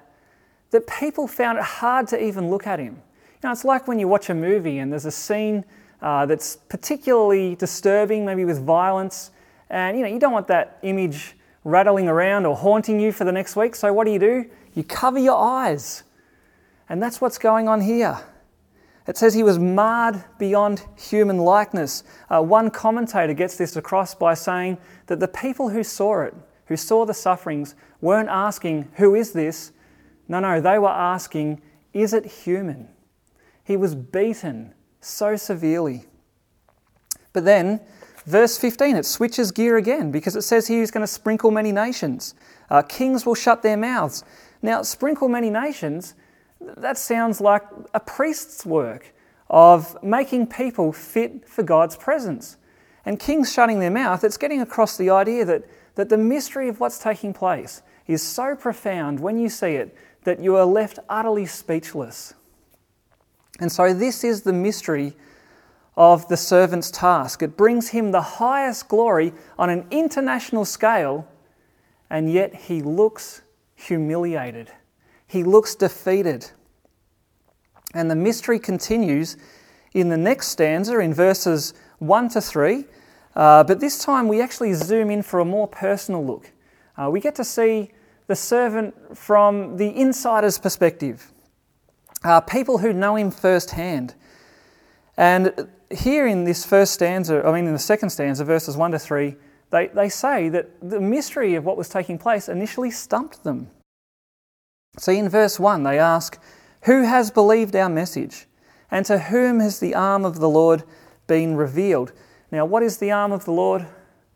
that 0.71 0.87
people 0.87 1.27
found 1.27 1.57
it 1.57 1.63
hard 1.63 2.07
to 2.07 2.21
even 2.21 2.49
look 2.49 2.65
at 2.65 2.79
him. 2.79 2.95
You 2.95 3.49
know, 3.49 3.51
it's 3.51 3.65
like 3.65 3.87
when 3.87 3.99
you 3.99 4.07
watch 4.07 4.29
a 4.29 4.33
movie 4.33 4.79
and 4.79 4.91
there's 4.91 5.05
a 5.05 5.11
scene 5.11 5.65
uh, 6.01 6.25
that's 6.25 6.55
particularly 6.55 7.55
disturbing, 7.55 8.25
maybe 8.25 8.45
with 8.45 8.63
violence, 8.63 9.31
and 9.69 9.97
you 9.97 10.03
know 10.03 10.09
you 10.09 10.19
don't 10.19 10.33
want 10.33 10.47
that 10.47 10.77
image 10.83 11.35
rattling 11.63 12.07
around 12.07 12.45
or 12.45 12.55
haunting 12.55 12.99
you 12.99 13.11
for 13.11 13.23
the 13.23 13.31
next 13.31 13.55
week. 13.55 13.75
So 13.75 13.91
what 13.93 14.05
do 14.05 14.11
you 14.11 14.19
do? 14.19 14.49
You 14.73 14.83
cover 14.83 15.19
your 15.19 15.37
eyes, 15.37 16.03
and 16.89 17.01
that's 17.01 17.21
what's 17.21 17.37
going 17.37 17.67
on 17.67 17.81
here. 17.81 18.19
It 19.07 19.17
says 19.17 19.33
he 19.33 19.43
was 19.43 19.59
marred 19.59 20.23
beyond 20.37 20.83
human 20.97 21.39
likeness. 21.39 22.03
Uh, 22.29 22.41
one 22.41 22.71
commentator 22.71 23.33
gets 23.33 23.57
this 23.57 23.75
across 23.75 24.15
by 24.15 24.33
saying 24.33 24.77
that 25.07 25.19
the 25.19 25.27
people 25.27 25.69
who 25.69 25.83
saw 25.83 26.21
it, 26.21 26.33
who 26.67 26.77
saw 26.77 27.05
the 27.05 27.13
sufferings, 27.13 27.75
weren't 27.99 28.29
asking, 28.29 28.89
Who 28.95 29.13
is 29.15 29.33
this? 29.33 29.71
No, 30.27 30.39
no, 30.39 30.61
they 30.61 30.79
were 30.79 30.89
asking, 30.89 31.61
Is 31.91 32.13
it 32.13 32.25
human? 32.25 32.87
He 33.65 33.75
was 33.75 33.93
beaten 33.93 34.73
so 35.01 35.35
severely. 35.35 36.05
But 37.33 37.45
then, 37.45 37.81
verse 38.25 38.57
15, 38.57 38.95
it 38.95 39.05
switches 39.05 39.51
gear 39.51 39.75
again 39.75 40.11
because 40.11 40.35
it 40.35 40.43
says 40.43 40.67
he's 40.67 40.91
going 40.91 41.01
to 41.01 41.07
sprinkle 41.07 41.51
many 41.51 41.71
nations. 41.71 42.35
Uh, 42.69 42.81
kings 42.83 43.25
will 43.25 43.35
shut 43.35 43.63
their 43.63 43.77
mouths. 43.77 44.23
Now, 44.63 44.81
sprinkle 44.81 45.27
many 45.27 45.51
nations 45.51 46.15
that 46.77 46.97
sounds 46.97 47.41
like 47.41 47.63
a 47.93 47.99
priest's 47.99 48.65
work 48.65 49.13
of 49.49 50.01
making 50.01 50.47
people 50.47 50.91
fit 50.91 51.47
for 51.47 51.63
God's 51.63 51.95
presence. 51.95 52.57
And 53.05 53.19
kings 53.19 53.51
shutting 53.51 53.79
their 53.79 53.91
mouth, 53.91 54.23
it's 54.23 54.37
getting 54.37 54.61
across 54.61 54.97
the 54.97 55.09
idea 55.09 55.43
that, 55.45 55.65
that 55.95 56.09
the 56.09 56.17
mystery 56.17 56.69
of 56.69 56.79
what's 56.79 56.97
taking 56.97 57.33
place 57.33 57.81
is 58.07 58.23
so 58.23 58.55
profound 58.55 59.19
when 59.19 59.37
you 59.37 59.49
see 59.49 59.73
it 59.73 59.95
that 60.23 60.39
you 60.39 60.55
are 60.55 60.65
left 60.65 60.99
utterly 61.09 61.45
speechless. 61.45 62.33
And 63.59 63.71
so, 63.71 63.93
this 63.93 64.23
is 64.23 64.41
the 64.41 64.53
mystery 64.53 65.13
of 65.95 66.27
the 66.27 66.37
servant's 66.37 66.89
task. 66.89 67.43
It 67.43 67.55
brings 67.55 67.89
him 67.89 68.11
the 68.11 68.21
highest 68.21 68.87
glory 68.87 69.33
on 69.59 69.69
an 69.69 69.85
international 69.91 70.65
scale, 70.65 71.27
and 72.09 72.31
yet 72.31 72.55
he 72.55 72.81
looks 72.81 73.42
humiliated. 73.83 74.71
He 75.27 75.43
looks 75.43 75.75
defeated. 75.75 76.51
And 77.93 78.09
the 78.09 78.15
mystery 78.15 78.59
continues 78.59 79.37
in 79.93 80.09
the 80.09 80.17
next 80.17 80.47
stanza 80.47 80.99
in 80.99 81.13
verses 81.13 81.73
1 81.99 82.29
to 82.29 82.41
3. 82.41 82.85
Uh, 83.35 83.63
but 83.63 83.79
this 83.79 84.03
time 84.03 84.27
we 84.27 84.41
actually 84.41 84.73
zoom 84.73 85.09
in 85.09 85.21
for 85.23 85.39
a 85.39 85.45
more 85.45 85.67
personal 85.67 86.25
look. 86.25 86.51
Uh, 86.97 87.09
we 87.09 87.19
get 87.19 87.35
to 87.35 87.43
see 87.43 87.91
the 88.27 88.35
servant 88.35 89.17
from 89.17 89.77
the 89.77 89.95
insider's 89.99 90.57
perspective, 90.57 91.31
uh, 92.23 92.39
people 92.39 92.77
who 92.77 92.93
know 92.93 93.15
him 93.15 93.31
firsthand. 93.31 94.15
And 95.17 95.69
here 95.91 96.25
in 96.27 96.43
this 96.43 96.65
first 96.65 96.93
stanza, 96.93 97.45
I 97.45 97.51
mean, 97.51 97.67
in 97.67 97.73
the 97.73 97.79
second 97.79 98.09
stanza, 98.09 98.45
verses 98.45 98.77
1 98.77 98.91
to 98.91 98.99
3, 98.99 99.35
they, 99.73 99.87
they 99.87 100.07
say 100.07 100.49
that 100.49 100.69
the 100.87 101.01
mystery 101.01 101.55
of 101.55 101.65
what 101.65 101.77
was 101.77 101.89
taking 101.89 102.19
place 102.19 102.47
initially 102.47 102.91
stumped 102.91 103.43
them. 103.43 103.71
See, 104.99 105.17
in 105.17 105.27
verse 105.29 105.59
1, 105.59 105.81
they 105.81 105.97
ask, 105.97 106.39
Who 106.83 107.01
has 107.05 107.31
believed 107.31 107.75
our 107.75 107.89
message? 107.89 108.45
And 108.91 109.03
to 109.07 109.17
whom 109.17 109.59
has 109.61 109.79
the 109.79 109.95
arm 109.95 110.25
of 110.25 110.37
the 110.37 110.47
Lord 110.47 110.83
been 111.25 111.55
revealed? 111.55 112.13
Now, 112.51 112.65
what 112.65 112.83
is 112.83 112.97
the 112.97 113.09
arm 113.09 113.31
of 113.31 113.45
the 113.45 113.51
Lord? 113.51 113.87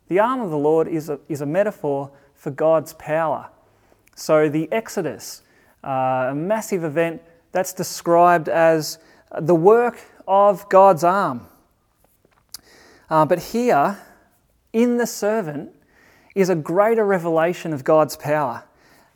The 0.08 0.18
arm 0.18 0.40
of 0.40 0.50
the 0.50 0.58
Lord 0.58 0.88
is 0.88 1.08
a, 1.08 1.20
is 1.28 1.40
a 1.40 1.46
metaphor 1.46 2.10
for 2.34 2.50
God's 2.50 2.94
power. 2.94 3.48
So, 4.16 4.48
the 4.48 4.68
Exodus, 4.72 5.42
uh, 5.84 6.30
a 6.30 6.34
massive 6.34 6.82
event 6.82 7.22
that's 7.52 7.72
described 7.72 8.48
as 8.48 8.98
the 9.38 9.54
work 9.54 10.00
of 10.26 10.68
God's 10.68 11.04
arm. 11.04 11.46
Uh, 13.08 13.24
but 13.24 13.38
here, 13.38 13.98
in 14.72 14.96
the 14.96 15.06
servant, 15.06 15.70
is 16.34 16.48
a 16.48 16.54
greater 16.54 17.04
revelation 17.04 17.72
of 17.72 17.84
God's 17.84 18.16
power. 18.16 18.64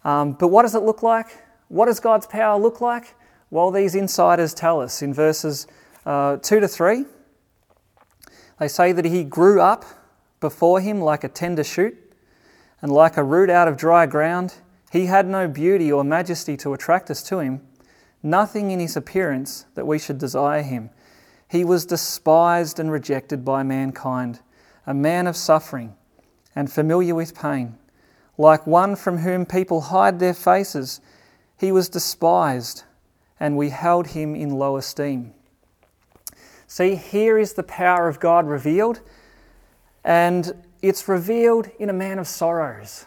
Um, 0.05 0.33
but 0.33 0.49
what 0.49 0.63
does 0.63 0.75
it 0.75 0.83
look 0.83 1.03
like? 1.03 1.29
What 1.69 1.87
does 1.87 2.01
God's 2.01 2.27
power 2.27 2.59
look 2.61 2.81
like? 2.81 3.15
Well, 3.51 3.71
these 3.71 3.95
insiders 3.95 4.55
tell 4.55 4.81
us 4.81 5.03
in 5.03 5.15
verses 5.15 5.67
uh, 6.05 6.39
2 6.39 6.61
to 6.61 6.69
3. 6.69 7.05
They 8.59 8.69
say 8.69 8.93
that 8.93 9.05
he 9.05 9.25
grew 9.25 9.61
up 9.61 9.85
before 10.41 10.81
him 10.81 11.01
like 11.01 11.25
a 11.25 11.29
tender 11.29 11.65
shoot, 11.65 11.97
and 12.83 12.93
like 12.93 13.17
a 13.17 13.23
root 13.23 13.49
out 13.49 13.69
of 13.69 13.77
dry 13.77 14.05
ground. 14.05 14.55
He 14.91 15.07
had 15.07 15.27
no 15.27 15.49
beauty 15.49 15.91
or 15.91 16.05
majesty 16.05 16.57
to 16.59 16.75
attract 16.75 17.11
us 17.11 17.23
to 17.25 17.39
him, 17.39 17.63
nothing 18.23 18.71
in 18.71 18.81
his 18.81 18.97
appearance 18.97 19.65
that 19.75 19.87
we 19.87 19.99
should 19.99 20.19
desire 20.19 20.63
him. 20.63 20.91
He 21.49 21.65
was 21.65 21.87
despised 21.87 22.79
and 22.79 22.91
rejected 22.91 23.45
by 23.45 23.63
mankind, 23.63 24.41
a 24.87 24.95
man 24.95 25.27
of 25.27 25.37
suffering 25.37 25.95
and 26.55 26.71
familiar 26.71 27.15
with 27.15 27.35
pain. 27.35 27.79
Like 28.39 28.67
one 28.67 28.97
from 28.97 29.19
whom 29.19 29.47
people 29.47 29.81
hide 29.83 30.19
their 30.19 30.35
faces, 30.35 31.01
he 31.59 31.71
was 31.71 31.89
despised, 31.89 32.85
and 33.39 33.57
we 33.57 33.71
held 33.71 34.09
him 34.09 34.35
in 34.35 34.51
low 34.51 34.77
esteem. 34.77 35.35
See, 36.67 36.97
here 36.97 37.39
is 37.39 37.53
the 37.53 37.63
power 37.63 38.09
of 38.09 38.19
God 38.19 38.47
revealed, 38.47 39.01
and 40.05 40.53
it's 40.81 41.07
revealed 41.07 41.69
in 41.79 41.91
a 41.91 41.93
man 41.93 42.19
of 42.19 42.27
sorrows, 42.27 43.07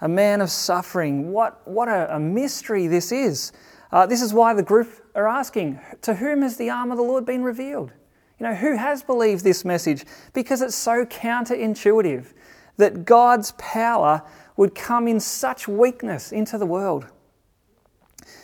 a 0.00 0.08
man 0.08 0.40
of 0.40 0.50
suffering. 0.50 1.32
What, 1.32 1.66
what 1.66 1.88
a, 1.88 2.14
a 2.14 2.20
mystery 2.20 2.86
this 2.86 3.10
is. 3.10 3.52
Uh, 3.90 4.06
this 4.06 4.20
is 4.20 4.34
why 4.34 4.54
the 4.54 4.62
group 4.62 4.88
are 5.14 5.28
asking 5.28 5.80
To 6.02 6.14
whom 6.14 6.42
has 6.42 6.56
the 6.56 6.70
arm 6.70 6.90
of 6.90 6.96
the 6.96 7.02
Lord 7.02 7.24
been 7.24 7.42
revealed? 7.42 7.92
You 8.38 8.46
know, 8.46 8.54
who 8.54 8.76
has 8.76 9.02
believed 9.02 9.44
this 9.44 9.64
message? 9.64 10.04
Because 10.32 10.60
it's 10.60 10.74
so 10.74 11.04
counterintuitive 11.04 12.32
that 12.76 13.04
God's 13.04 13.52
power 13.52 14.22
would 14.56 14.74
come 14.74 15.08
in 15.08 15.20
such 15.20 15.68
weakness 15.68 16.32
into 16.32 16.58
the 16.58 16.66
world. 16.66 17.06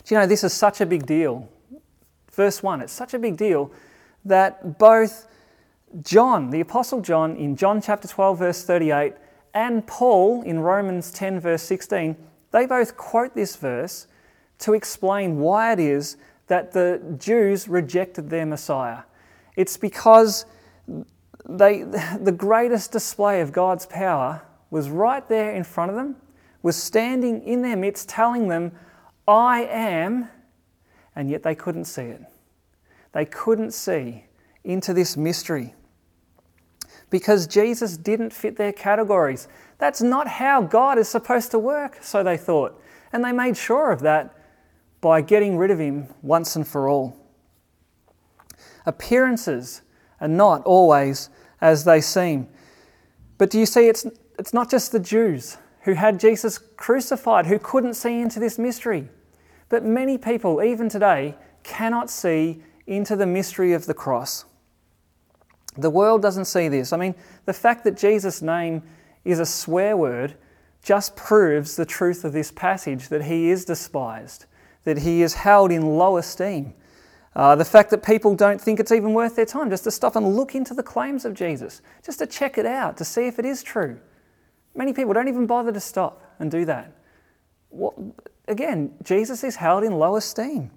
Do 0.05 0.15
you 0.15 0.21
know, 0.21 0.27
this 0.27 0.45
is 0.45 0.53
such 0.53 0.81
a 0.81 0.87
big 0.87 1.07
deal. 1.07 1.49
Verse 2.33 2.63
1, 2.63 2.81
it's 2.81 2.93
such 2.93 3.15
a 3.15 3.19
big 3.19 3.37
deal 3.37 3.73
that 4.25 4.79
both 4.79 5.27
John, 6.03 6.51
the 6.51 6.61
Apostle 6.61 7.01
John, 7.01 7.37
in 7.37 7.57
John 7.57 7.83
chapter 7.83 8.07
12, 8.07 8.39
verse 8.39 8.65
38, 8.65 9.15
and 9.55 9.87
Paul 9.87 10.43
in 10.43 10.61
Romans 10.61 11.11
10, 11.11 11.41
verse 11.41 11.63
16, 11.63 12.17
they 12.53 12.67
both 12.67 12.97
quote 12.97 13.35
this 13.35 13.57
verse 13.57 14.07
to 14.61 14.75
explain 14.75 15.39
why 15.39 15.73
it 15.73 15.81
is 15.81 16.17
that 16.47 16.73
the 16.73 17.01
Jews 17.19 17.69
rejected 17.69 18.31
their 18.31 18.47
Messiah. 18.47 19.03
It's 19.57 19.77
because 19.77 20.47
they, 21.49 21.83
the 22.21 22.33
greatest 22.33 22.93
display 22.93 23.41
of 23.41 23.53
God's 23.53 23.87
power 23.87 24.43
was 24.71 24.89
right 24.89 25.27
there 25.29 25.53
in 25.55 25.65
front 25.65 25.91
of 25.91 25.97
them, 25.97 26.17
was 26.63 26.77
standing 26.77 27.43
in 27.43 27.63
their 27.63 27.77
midst 27.77 28.09
telling 28.09 28.49
them, 28.49 28.73
I 29.27 29.63
am, 29.65 30.29
and 31.17 31.31
yet 31.31 31.43
they 31.43 31.55
couldn't 31.55 31.87
see 31.87 32.03
it. 32.03 32.23
They 33.13 33.25
couldn't 33.25 33.73
see 33.73 34.25
into 34.63 34.93
this 34.93 35.17
mystery 35.17 35.75
because 37.09 37.47
Jesus 37.47 37.97
didn't 37.97 38.33
fit 38.33 38.57
their 38.57 38.73
categories. 38.73 39.49
That's 39.79 40.01
not 40.01 40.29
how 40.29 40.63
God 40.63 40.99
is 40.99 41.09
supposed 41.09 41.51
to 41.51 41.59
work, 41.59 41.99
so 42.01 42.23
they 42.23 42.37
thought. 42.37 42.81
And 43.13 43.25
they 43.25 43.33
made 43.33 43.57
sure 43.57 43.91
of 43.91 44.01
that 44.01 44.37
by 45.01 45.21
getting 45.21 45.57
rid 45.57 45.71
of 45.71 45.81
him 45.81 46.09
once 46.23 46.55
and 46.55 46.67
for 46.67 46.89
all. 46.89 47.17
Appearances 48.91 49.83
are 50.21 50.27
not 50.27 50.65
always 50.65 51.31
as 51.61 51.85
they 51.85 52.01
seem. 52.01 52.49
But 53.39 53.49
do 53.49 53.61
you 53.61 53.67
see, 53.67 53.87
it's, 53.87 54.05
it's 54.37 54.53
not 54.53 54.69
just 54.69 54.91
the 54.91 54.99
Jews 54.99 55.59
who 55.83 55.93
had 55.93 56.19
Jesus 56.19 56.59
crucified 56.59 57.47
who 57.47 57.61
couldn't 57.61 57.95
see 57.95 58.21
into 58.21 58.41
this 58.41 58.59
mystery. 58.59 59.09
But 59.69 59.85
many 59.85 60.19
people, 60.19 60.61
even 60.61 60.89
today, 60.89 61.37
cannot 61.63 62.11
see 62.11 62.65
into 62.89 63.15
the 63.15 63.27
mystery 63.27 63.75
of 63.75 63.87
the 63.87 63.95
cross. 63.95 64.45
The 65.77 65.89
world 65.89 66.21
doesn't 66.21 66.47
see 66.47 66.67
this. 66.67 66.93
I 66.93 66.97
mean, 66.97 67.15
the 67.45 67.53
fact 67.53 67.85
that 67.85 67.97
Jesus' 67.97 68.43
name 68.43 68.83
is 69.25 69.39
a 69.39 69.47
swear 69.47 69.97
word 69.97 70.35
just 70.83 71.15
proves 71.15 71.77
the 71.77 71.87
truth 71.87 72.25
of 72.25 72.33
this 72.33 72.51
passage 72.51 73.09
that 73.09 73.23
he 73.23 73.51
is 73.51 73.65
despised, 73.65 74.47
that 74.83 74.99
he 74.99 75.23
is 75.23 75.35
held 75.35 75.71
in 75.71 75.97
low 75.97 76.17
esteem. 76.17 76.75
Uh, 77.37 77.55
the 77.55 77.65
fact 77.65 77.91
that 77.91 78.03
people 78.03 78.35
don't 78.35 78.61
think 78.61 78.81
it's 78.81 78.91
even 78.91 79.15
worth 79.15 79.37
their 79.37 79.47
time 79.47 79.71
just 79.71 79.85
to 79.85 79.91
stop 79.91 80.17
and 80.17 80.35
look 80.35 80.55
into 80.55 80.75
the 80.75 80.83
claims 80.83 81.25
of 81.25 81.35
Jesus, 81.35 81.81
just 82.05 82.19
to 82.19 82.27
check 82.27 82.59
it 82.59 82.67
out, 82.67 82.97
to 82.97 83.05
see 83.05 83.27
if 83.27 83.39
it 83.39 83.45
is 83.45 83.63
true. 83.63 84.01
Many 84.75 84.93
people 84.93 85.13
don't 85.13 85.29
even 85.29 85.47
bother 85.47 85.73
to 85.73 85.81
stop 85.81 86.23
and 86.39 86.51
do 86.51 86.65
that. 86.65 86.93
What, 87.69 87.95
again, 88.49 88.95
Jesus 89.05 89.45
is 89.45 89.57
held 89.57 89.85
in 89.85 89.93
low 89.93 90.17
esteem. 90.17 90.71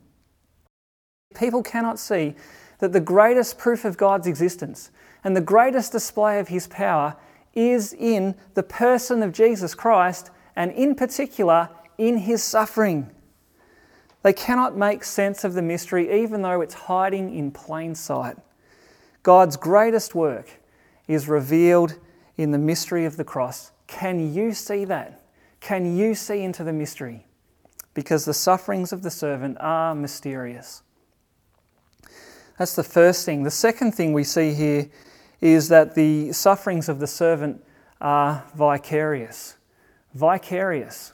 People 1.36 1.63
cannot 1.63 1.98
see 2.00 2.36
that 2.80 2.94
the 2.94 3.00
greatest 3.00 3.58
proof 3.58 3.86
of 3.86 3.98
God's 3.98 4.28
existence 4.28 4.92
and 5.24 5.36
the 5.36 5.42
greatest 5.42 5.92
display 5.92 6.39
of 6.39 6.50
his 6.50 6.68
power 6.68 7.16
is 7.56 7.94
in 7.94 8.36
the 8.54 8.63
person 8.63 9.24
of 9.24 9.32
Jesus 9.32 9.74
Christ 9.74 10.30
and, 10.56 10.72
in 10.72 10.94
particular, 10.94 11.70
in 11.98 12.18
his 12.18 12.44
suffering. 12.44 13.10
They 14.24 14.34
cannot 14.34 14.76
make 14.78 15.04
sense 15.04 15.44
of 15.44 15.54
the 15.54 15.62
mystery, 15.62 16.24
even 16.24 16.42
though 16.42 16.62
it's 16.62 16.74
hiding 16.74 17.36
in 17.36 17.52
plain 17.52 17.94
sight. 17.94 18.38
God's 19.22 19.58
greatest 19.58 20.16
work 20.16 20.60
is 21.08 21.28
revealed 21.28 22.00
in 22.38 22.52
the 22.52 22.58
mystery 22.58 23.06
of 23.06 23.18
the 23.18 23.24
cross. 23.24 23.72
Can 23.88 24.34
you 24.34 24.54
see 24.54 24.86
that? 24.86 25.22
Can 25.60 25.96
you 25.98 26.16
see 26.16 26.42
into 26.42 26.64
the 26.64 26.74
mystery? 26.74 27.26
Because 27.94 28.26
the 28.26 28.34
sufferings 28.34 28.92
of 28.92 29.04
the 29.04 29.12
servant 29.12 29.58
are 29.60 29.94
mysterious. 29.94 30.84
That's 32.58 32.76
the 32.76 32.84
first 32.84 33.26
thing. 33.26 33.44
The 33.44 33.52
second 33.52 33.92
thing 33.94 34.14
we 34.14 34.24
see 34.24 34.54
here 34.54 34.90
is 35.42 35.68
that 35.70 35.96
the 35.96 36.32
sufferings 36.32 36.88
of 36.88 37.00
the 37.00 37.08
servant 37.08 37.64
are 38.00 38.44
vicarious. 38.56 39.58
Vicarious. 40.14 41.14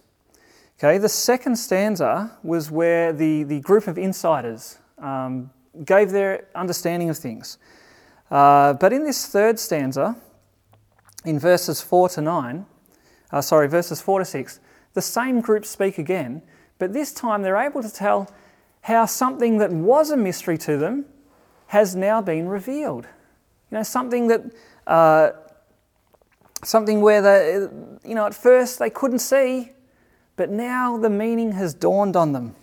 Okay, 0.81 0.97
the 0.97 1.09
second 1.09 1.57
stanza 1.57 2.37
was 2.41 2.71
where 2.71 3.11
the, 3.11 3.43
the 3.43 3.59
group 3.59 3.87
of 3.87 3.97
insiders 3.97 4.77
um, 4.97 5.51
gave 5.83 6.11
their 6.11 6.47
understanding 6.55 7.09
of 7.09 7.17
things. 7.17 7.57
Uh, 8.31 8.71
but 8.71 8.93
in 8.93 9.03
this 9.03 9.25
third 9.25 9.59
stanza, 9.59 10.15
in 11.25 11.37
verses 11.37 11.81
4 11.81 12.07
to 12.07 12.21
9, 12.21 12.65
uh, 13.29 13.41
sorry, 13.41 13.67
verses 13.67 14.01
4 14.01 14.19
to 14.19 14.25
6, 14.25 14.61
the 14.93 15.01
same 15.01 15.41
group 15.41 15.65
speak 15.65 15.97
again, 15.97 16.41
but 16.77 16.93
this 16.93 17.11
time 17.11 17.41
they're 17.41 17.57
able 17.57 17.83
to 17.83 17.93
tell 17.93 18.31
how 18.83 19.05
something 19.05 19.57
that 19.57 19.71
was 19.71 20.11
a 20.11 20.17
mystery 20.17 20.57
to 20.59 20.77
them 20.77 21.03
has 21.67 21.93
now 21.93 22.21
been 22.21 22.47
revealed. 22.47 23.05
You 23.69 23.79
know, 23.79 23.83
something 23.83 24.27
that, 24.27 24.43
uh, 24.87 25.31
something 26.63 27.01
where 27.01 27.21
they, 27.21 27.67
you 28.07 28.15
know, 28.15 28.25
at 28.25 28.33
first 28.33 28.79
they 28.79 28.89
couldn't 28.89 29.19
see, 29.19 29.73
but 30.39 30.49
now 30.49 30.95
the 30.95 31.10
meaning 31.10 31.52
has 31.52 31.73
dawned 31.73 32.15
on 32.15 32.32
them. 32.32 32.56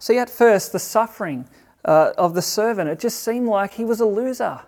See, 0.00 0.18
at 0.18 0.28
first, 0.28 0.72
the 0.72 0.80
suffering 0.80 1.48
uh, 1.84 2.10
of 2.18 2.34
the 2.34 2.42
servant, 2.42 2.90
it 2.90 2.98
just 2.98 3.22
seemed 3.22 3.46
like 3.46 3.74
he 3.74 3.84
was 3.84 4.00
a 4.00 4.04
loser. 4.04 4.62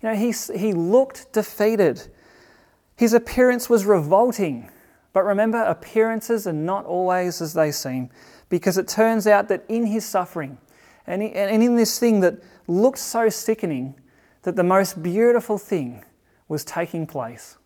You 0.00 0.10
know, 0.10 0.14
he, 0.14 0.32
he 0.56 0.72
looked 0.72 1.32
defeated. 1.32 2.06
His 2.94 3.14
appearance 3.14 3.68
was 3.68 3.84
revolting. 3.84 4.70
But 5.12 5.24
remember, 5.24 5.64
appearances 5.64 6.46
are 6.46 6.52
not 6.52 6.84
always 6.84 7.42
as 7.42 7.52
they 7.52 7.72
seem, 7.72 8.08
because 8.48 8.78
it 8.78 8.86
turns 8.86 9.26
out 9.26 9.48
that 9.48 9.64
in 9.68 9.86
his 9.86 10.06
suffering, 10.06 10.56
and 11.08 11.20
in 11.20 11.74
this 11.74 11.98
thing 11.98 12.20
that 12.20 12.40
looked 12.68 13.00
so 13.00 13.28
sickening 13.28 13.96
that 14.42 14.54
the 14.54 14.62
most 14.62 15.02
beautiful 15.02 15.58
thing 15.58 16.04
was 16.46 16.64
taking 16.64 17.08
place. 17.08 17.56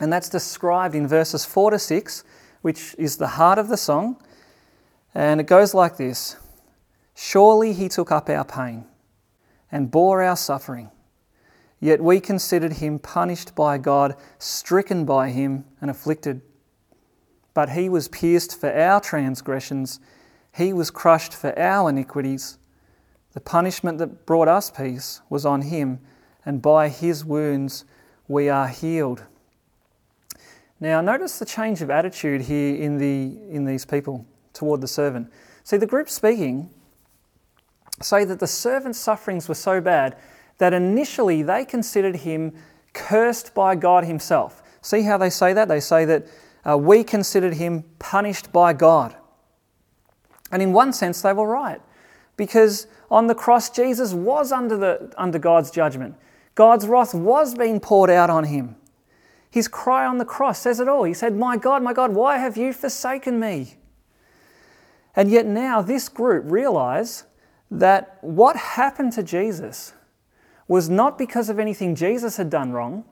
And 0.00 0.12
that's 0.12 0.28
described 0.28 0.94
in 0.94 1.06
verses 1.06 1.44
4 1.44 1.72
to 1.72 1.78
6, 1.78 2.24
which 2.62 2.94
is 2.98 3.16
the 3.16 3.28
heart 3.28 3.58
of 3.58 3.68
the 3.68 3.76
song. 3.76 4.22
And 5.14 5.40
it 5.40 5.46
goes 5.46 5.74
like 5.74 5.96
this 5.96 6.36
Surely 7.14 7.72
he 7.72 7.88
took 7.88 8.12
up 8.12 8.28
our 8.28 8.44
pain 8.44 8.86
and 9.72 9.90
bore 9.90 10.22
our 10.22 10.36
suffering. 10.36 10.90
Yet 11.80 12.00
we 12.00 12.20
considered 12.20 12.74
him 12.74 12.98
punished 12.98 13.54
by 13.54 13.78
God, 13.78 14.16
stricken 14.38 15.04
by 15.04 15.30
him, 15.30 15.64
and 15.80 15.90
afflicted. 15.90 16.42
But 17.54 17.70
he 17.70 17.88
was 17.88 18.08
pierced 18.08 18.58
for 18.58 18.72
our 18.72 19.00
transgressions 19.00 20.00
he 20.56 20.72
was 20.72 20.90
crushed 20.90 21.34
for 21.34 21.56
our 21.58 21.90
iniquities. 21.90 22.56
The 23.34 23.40
punishment 23.40 23.98
that 23.98 24.24
brought 24.24 24.48
us 24.48 24.70
peace 24.70 25.20
was 25.28 25.44
on 25.44 25.62
him, 25.62 26.00
and 26.46 26.62
by 26.62 26.88
his 26.88 27.26
wounds 27.26 27.84
we 28.26 28.48
are 28.48 28.68
healed. 28.68 29.24
Now, 30.80 31.00
notice 31.00 31.38
the 31.38 31.46
change 31.46 31.80
of 31.82 31.90
attitude 31.90 32.42
here 32.42 32.76
in, 32.76 32.98
the, 32.98 33.38
in 33.50 33.64
these 33.64 33.84
people 33.84 34.26
toward 34.52 34.80
the 34.80 34.88
servant. 34.88 35.30
See, 35.64 35.76
the 35.76 35.86
group 35.86 36.08
speaking 36.08 36.70
say 38.02 38.24
that 38.24 38.40
the 38.40 38.46
servant's 38.46 38.98
sufferings 38.98 39.48
were 39.48 39.54
so 39.54 39.80
bad 39.80 40.16
that 40.58 40.74
initially 40.74 41.42
they 41.42 41.64
considered 41.64 42.16
him 42.16 42.52
cursed 42.92 43.54
by 43.54 43.74
God 43.74 44.04
Himself. 44.04 44.62
See 44.82 45.02
how 45.02 45.18
they 45.18 45.30
say 45.30 45.52
that? 45.52 45.68
They 45.68 45.80
say 45.80 46.04
that 46.04 46.26
uh, 46.68 46.76
we 46.76 47.04
considered 47.04 47.54
him 47.54 47.84
punished 47.98 48.52
by 48.52 48.72
God. 48.72 49.14
And 50.50 50.62
in 50.62 50.72
one 50.72 50.92
sense, 50.92 51.22
they 51.22 51.32
were 51.32 51.48
right, 51.48 51.80
because 52.36 52.86
on 53.10 53.26
the 53.26 53.34
cross, 53.34 53.70
Jesus 53.70 54.12
was 54.12 54.52
under, 54.52 54.76
the, 54.76 55.12
under 55.16 55.38
God's 55.38 55.70
judgment. 55.70 56.16
God's 56.54 56.86
wrath 56.86 57.14
was 57.14 57.54
being 57.54 57.80
poured 57.80 58.10
out 58.10 58.30
on 58.30 58.44
him. 58.44 58.76
His 59.56 59.68
cry 59.68 60.04
on 60.04 60.18
the 60.18 60.26
cross 60.26 60.58
says 60.58 60.80
it 60.80 60.86
all. 60.86 61.04
He 61.04 61.14
said, 61.14 61.34
My 61.34 61.56
God, 61.56 61.82
my 61.82 61.94
God, 61.94 62.12
why 62.14 62.36
have 62.36 62.58
you 62.58 62.74
forsaken 62.74 63.40
me? 63.40 63.78
And 65.14 65.30
yet 65.30 65.46
now 65.46 65.80
this 65.80 66.10
group 66.10 66.44
realize 66.46 67.24
that 67.70 68.18
what 68.20 68.54
happened 68.54 69.14
to 69.14 69.22
Jesus 69.22 69.94
was 70.68 70.90
not 70.90 71.16
because 71.16 71.48
of 71.48 71.58
anything 71.58 71.94
Jesus 71.94 72.36
had 72.36 72.50
done 72.50 72.72
wrong, 72.72 73.06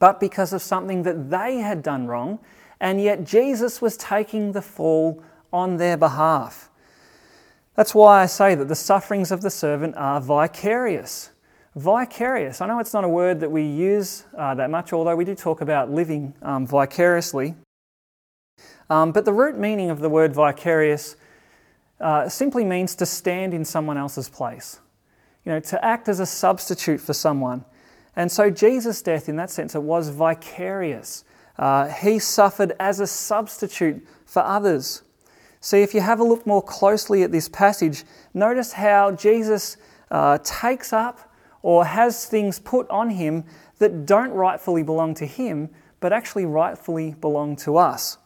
but 0.00 0.18
because 0.18 0.52
of 0.52 0.60
something 0.60 1.04
that 1.04 1.30
they 1.30 1.58
had 1.58 1.84
done 1.84 2.08
wrong, 2.08 2.40
and 2.80 3.00
yet 3.00 3.22
Jesus 3.22 3.80
was 3.80 3.96
taking 3.96 4.50
the 4.50 4.60
fall 4.60 5.22
on 5.52 5.76
their 5.76 5.96
behalf. 5.96 6.68
That's 7.76 7.94
why 7.94 8.24
I 8.24 8.26
say 8.26 8.56
that 8.56 8.66
the 8.66 8.74
sufferings 8.74 9.30
of 9.30 9.40
the 9.40 9.50
servant 9.50 9.94
are 9.96 10.20
vicarious. 10.20 11.30
Vicarious. 11.76 12.60
I 12.60 12.66
know 12.66 12.78
it's 12.78 12.92
not 12.92 13.02
a 13.02 13.08
word 13.08 13.40
that 13.40 13.50
we 13.50 13.64
use 13.64 14.24
uh, 14.38 14.54
that 14.54 14.70
much, 14.70 14.92
although 14.92 15.16
we 15.16 15.24
do 15.24 15.34
talk 15.34 15.60
about 15.60 15.90
living 15.90 16.32
um, 16.40 16.68
vicariously. 16.68 17.56
Um, 18.88 19.10
but 19.10 19.24
the 19.24 19.32
root 19.32 19.58
meaning 19.58 19.90
of 19.90 19.98
the 19.98 20.08
word 20.08 20.32
vicarious 20.32 21.16
uh, 22.00 22.28
simply 22.28 22.64
means 22.64 22.94
to 22.96 23.06
stand 23.06 23.54
in 23.54 23.64
someone 23.64 23.96
else's 23.96 24.28
place, 24.28 24.78
you 25.44 25.50
know, 25.50 25.58
to 25.58 25.84
act 25.84 26.08
as 26.08 26.20
a 26.20 26.26
substitute 26.26 27.00
for 27.00 27.12
someone. 27.12 27.64
And 28.14 28.30
so 28.30 28.50
Jesus' 28.50 29.02
death, 29.02 29.28
in 29.28 29.34
that 29.36 29.50
sense, 29.50 29.74
it 29.74 29.82
was 29.82 30.10
vicarious. 30.10 31.24
Uh, 31.58 31.88
he 31.88 32.20
suffered 32.20 32.76
as 32.78 33.00
a 33.00 33.06
substitute 33.06 34.06
for 34.26 34.42
others. 34.42 35.02
See, 35.60 35.82
if 35.82 35.92
you 35.92 36.02
have 36.02 36.20
a 36.20 36.24
look 36.24 36.46
more 36.46 36.62
closely 36.62 37.24
at 37.24 37.32
this 37.32 37.48
passage, 37.48 38.04
notice 38.32 38.74
how 38.74 39.10
Jesus 39.10 39.76
uh, 40.12 40.38
takes 40.44 40.92
up 40.92 41.33
or 41.64 41.86
has 41.86 42.26
things 42.26 42.58
put 42.58 42.88
on 42.90 43.08
him 43.08 43.42
that 43.78 44.04
don't 44.04 44.32
rightfully 44.32 44.82
belong 44.82 45.14
to 45.14 45.24
him, 45.24 45.70
but 45.98 46.12
actually 46.12 46.44
rightfully 46.44 47.14
belong 47.22 47.56
to 47.56 47.78
us. 47.78 48.18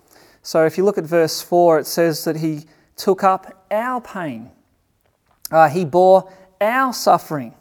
So 0.42 0.66
if 0.66 0.76
you 0.76 0.84
look 0.84 0.98
at 0.98 1.04
verse 1.04 1.40
4, 1.40 1.78
it 1.78 1.86
says 1.86 2.24
that 2.24 2.38
he 2.38 2.64
took 2.96 3.22
up 3.22 3.64
our 3.70 4.00
pain, 4.00 4.50
uh, 5.52 5.68
he 5.68 5.84
bore 5.84 6.32
our 6.60 6.92
suffering. 6.92 7.54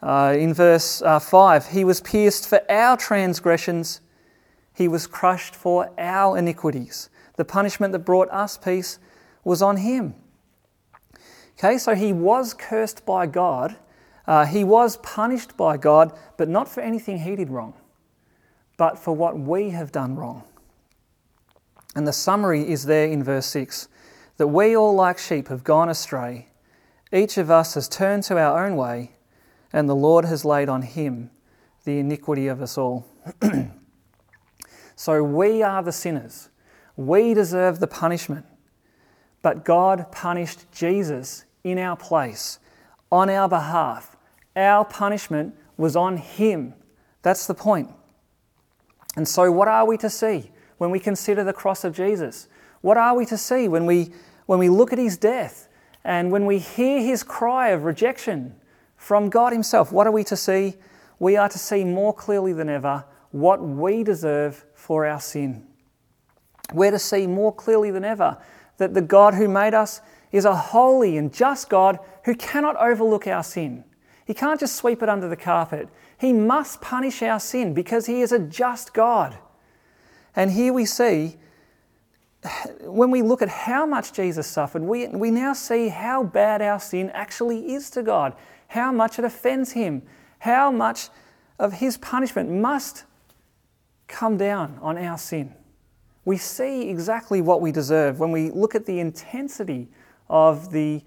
Uh, 0.00 0.34
in 0.38 0.54
verse 0.54 1.02
uh, 1.02 1.18
5, 1.18 1.66
he 1.68 1.84
was 1.84 2.00
pierced 2.00 2.48
for 2.48 2.62
our 2.72 2.96
transgressions, 2.96 4.00
he 4.72 4.88
was 4.88 5.06
crushed 5.06 5.54
for 5.54 5.90
our 5.98 6.38
iniquities. 6.38 7.10
The 7.36 7.44
punishment 7.44 7.92
that 7.92 8.06
brought 8.06 8.30
us 8.30 8.56
peace 8.56 8.98
was 9.44 9.60
on 9.60 9.76
him. 9.76 10.14
Okay, 11.58 11.76
so 11.76 11.94
he 11.94 12.14
was 12.14 12.54
cursed 12.54 13.04
by 13.04 13.26
God. 13.26 13.76
Uh, 14.28 14.46
he 14.46 14.62
was 14.62 14.98
punished 14.98 15.56
by 15.56 15.76
God, 15.76 16.16
but 16.36 16.48
not 16.48 16.68
for 16.68 16.80
anything 16.82 17.18
he 17.18 17.34
did 17.34 17.50
wrong, 17.50 17.74
but 18.76 18.96
for 18.96 19.12
what 19.16 19.36
we 19.36 19.70
have 19.70 19.90
done 19.90 20.14
wrong. 20.14 20.44
And 21.96 22.06
the 22.06 22.12
summary 22.12 22.70
is 22.70 22.84
there 22.84 23.08
in 23.08 23.24
verse 23.24 23.46
6 23.46 23.88
that 24.36 24.46
we 24.46 24.76
all, 24.76 24.94
like 24.94 25.18
sheep, 25.18 25.48
have 25.48 25.64
gone 25.64 25.88
astray. 25.88 26.46
Each 27.12 27.38
of 27.38 27.50
us 27.50 27.74
has 27.74 27.88
turned 27.88 28.22
to 28.24 28.38
our 28.38 28.64
own 28.64 28.76
way, 28.76 29.12
and 29.72 29.88
the 29.88 29.96
Lord 29.96 30.26
has 30.26 30.44
laid 30.44 30.68
on 30.68 30.82
him 30.82 31.30
the 31.84 31.98
iniquity 31.98 32.46
of 32.46 32.62
us 32.62 32.78
all. 32.78 33.04
So 34.98 35.22
we 35.22 35.62
are 35.62 35.80
the 35.80 35.92
sinners. 35.92 36.48
We 36.96 37.32
deserve 37.32 37.78
the 37.78 37.86
punishment. 37.86 38.46
But 39.42 39.64
God 39.64 40.10
punished 40.10 40.72
Jesus 40.72 41.44
in 41.62 41.78
our 41.78 41.96
place, 41.96 42.58
on 43.12 43.30
our 43.30 43.48
behalf. 43.48 44.16
Our 44.58 44.84
punishment 44.84 45.54
was 45.76 45.94
on 45.94 46.16
Him. 46.16 46.74
That's 47.22 47.46
the 47.46 47.54
point. 47.54 47.90
And 49.16 49.26
so, 49.26 49.52
what 49.52 49.68
are 49.68 49.86
we 49.86 49.96
to 49.98 50.10
see 50.10 50.50
when 50.78 50.90
we 50.90 50.98
consider 50.98 51.44
the 51.44 51.52
cross 51.52 51.84
of 51.84 51.94
Jesus? 51.94 52.48
What 52.80 52.96
are 52.96 53.16
we 53.16 53.24
to 53.26 53.38
see 53.38 53.68
when 53.68 53.86
we, 53.86 54.12
when 54.46 54.58
we 54.58 54.68
look 54.68 54.92
at 54.92 54.98
His 54.98 55.16
death 55.16 55.68
and 56.02 56.32
when 56.32 56.44
we 56.44 56.58
hear 56.58 57.00
His 57.00 57.22
cry 57.22 57.68
of 57.68 57.84
rejection 57.84 58.56
from 58.96 59.30
God 59.30 59.52
Himself? 59.52 59.92
What 59.92 60.08
are 60.08 60.12
we 60.12 60.24
to 60.24 60.36
see? 60.36 60.74
We 61.20 61.36
are 61.36 61.48
to 61.48 61.58
see 61.58 61.84
more 61.84 62.12
clearly 62.12 62.52
than 62.52 62.68
ever 62.68 63.04
what 63.30 63.62
we 63.62 64.02
deserve 64.02 64.64
for 64.74 65.06
our 65.06 65.20
sin. 65.20 65.66
We're 66.72 66.90
to 66.90 66.98
see 66.98 67.28
more 67.28 67.54
clearly 67.54 67.92
than 67.92 68.04
ever 68.04 68.38
that 68.78 68.94
the 68.94 69.02
God 69.02 69.34
who 69.34 69.48
made 69.48 69.74
us 69.74 70.00
is 70.32 70.44
a 70.44 70.54
holy 70.54 71.16
and 71.16 71.32
just 71.32 71.68
God 71.68 71.98
who 72.24 72.34
cannot 72.34 72.76
overlook 72.76 73.26
our 73.26 73.44
sin. 73.44 73.84
He 74.28 74.34
can't 74.34 74.60
just 74.60 74.76
sweep 74.76 75.02
it 75.02 75.08
under 75.08 75.26
the 75.26 75.38
carpet. 75.38 75.88
He 76.20 76.34
must 76.34 76.82
punish 76.82 77.22
our 77.22 77.40
sin 77.40 77.72
because 77.72 78.04
He 78.04 78.20
is 78.20 78.30
a 78.30 78.38
just 78.38 78.92
God. 78.92 79.38
And 80.36 80.50
here 80.50 80.74
we 80.74 80.84
see, 80.84 81.36
when 82.82 83.10
we 83.10 83.22
look 83.22 83.40
at 83.40 83.48
how 83.48 83.86
much 83.86 84.12
Jesus 84.12 84.46
suffered, 84.46 84.82
we, 84.82 85.08
we 85.08 85.30
now 85.30 85.54
see 85.54 85.88
how 85.88 86.22
bad 86.22 86.60
our 86.60 86.78
sin 86.78 87.08
actually 87.14 87.72
is 87.72 87.88
to 87.92 88.02
God, 88.02 88.34
how 88.66 88.92
much 88.92 89.18
it 89.18 89.24
offends 89.24 89.72
Him, 89.72 90.02
how 90.40 90.70
much 90.70 91.08
of 91.58 91.72
His 91.72 91.96
punishment 91.96 92.50
must 92.50 93.04
come 94.08 94.36
down 94.36 94.78
on 94.82 94.98
our 94.98 95.16
sin. 95.16 95.54
We 96.26 96.36
see 96.36 96.90
exactly 96.90 97.40
what 97.40 97.62
we 97.62 97.72
deserve 97.72 98.20
when 98.20 98.30
we 98.30 98.50
look 98.50 98.74
at 98.74 98.84
the 98.84 99.00
intensity 99.00 99.88
of 100.28 100.70
the 100.70 101.00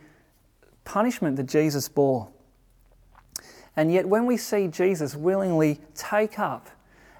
punishment 0.86 1.36
that 1.36 1.46
Jesus 1.46 1.88
bore. 1.88 2.28
And 3.76 3.92
yet, 3.92 4.08
when 4.08 4.26
we 4.26 4.38
see 4.38 4.68
Jesus 4.68 5.16
willingly 5.16 5.80
take 5.96 6.38
up 6.40 6.70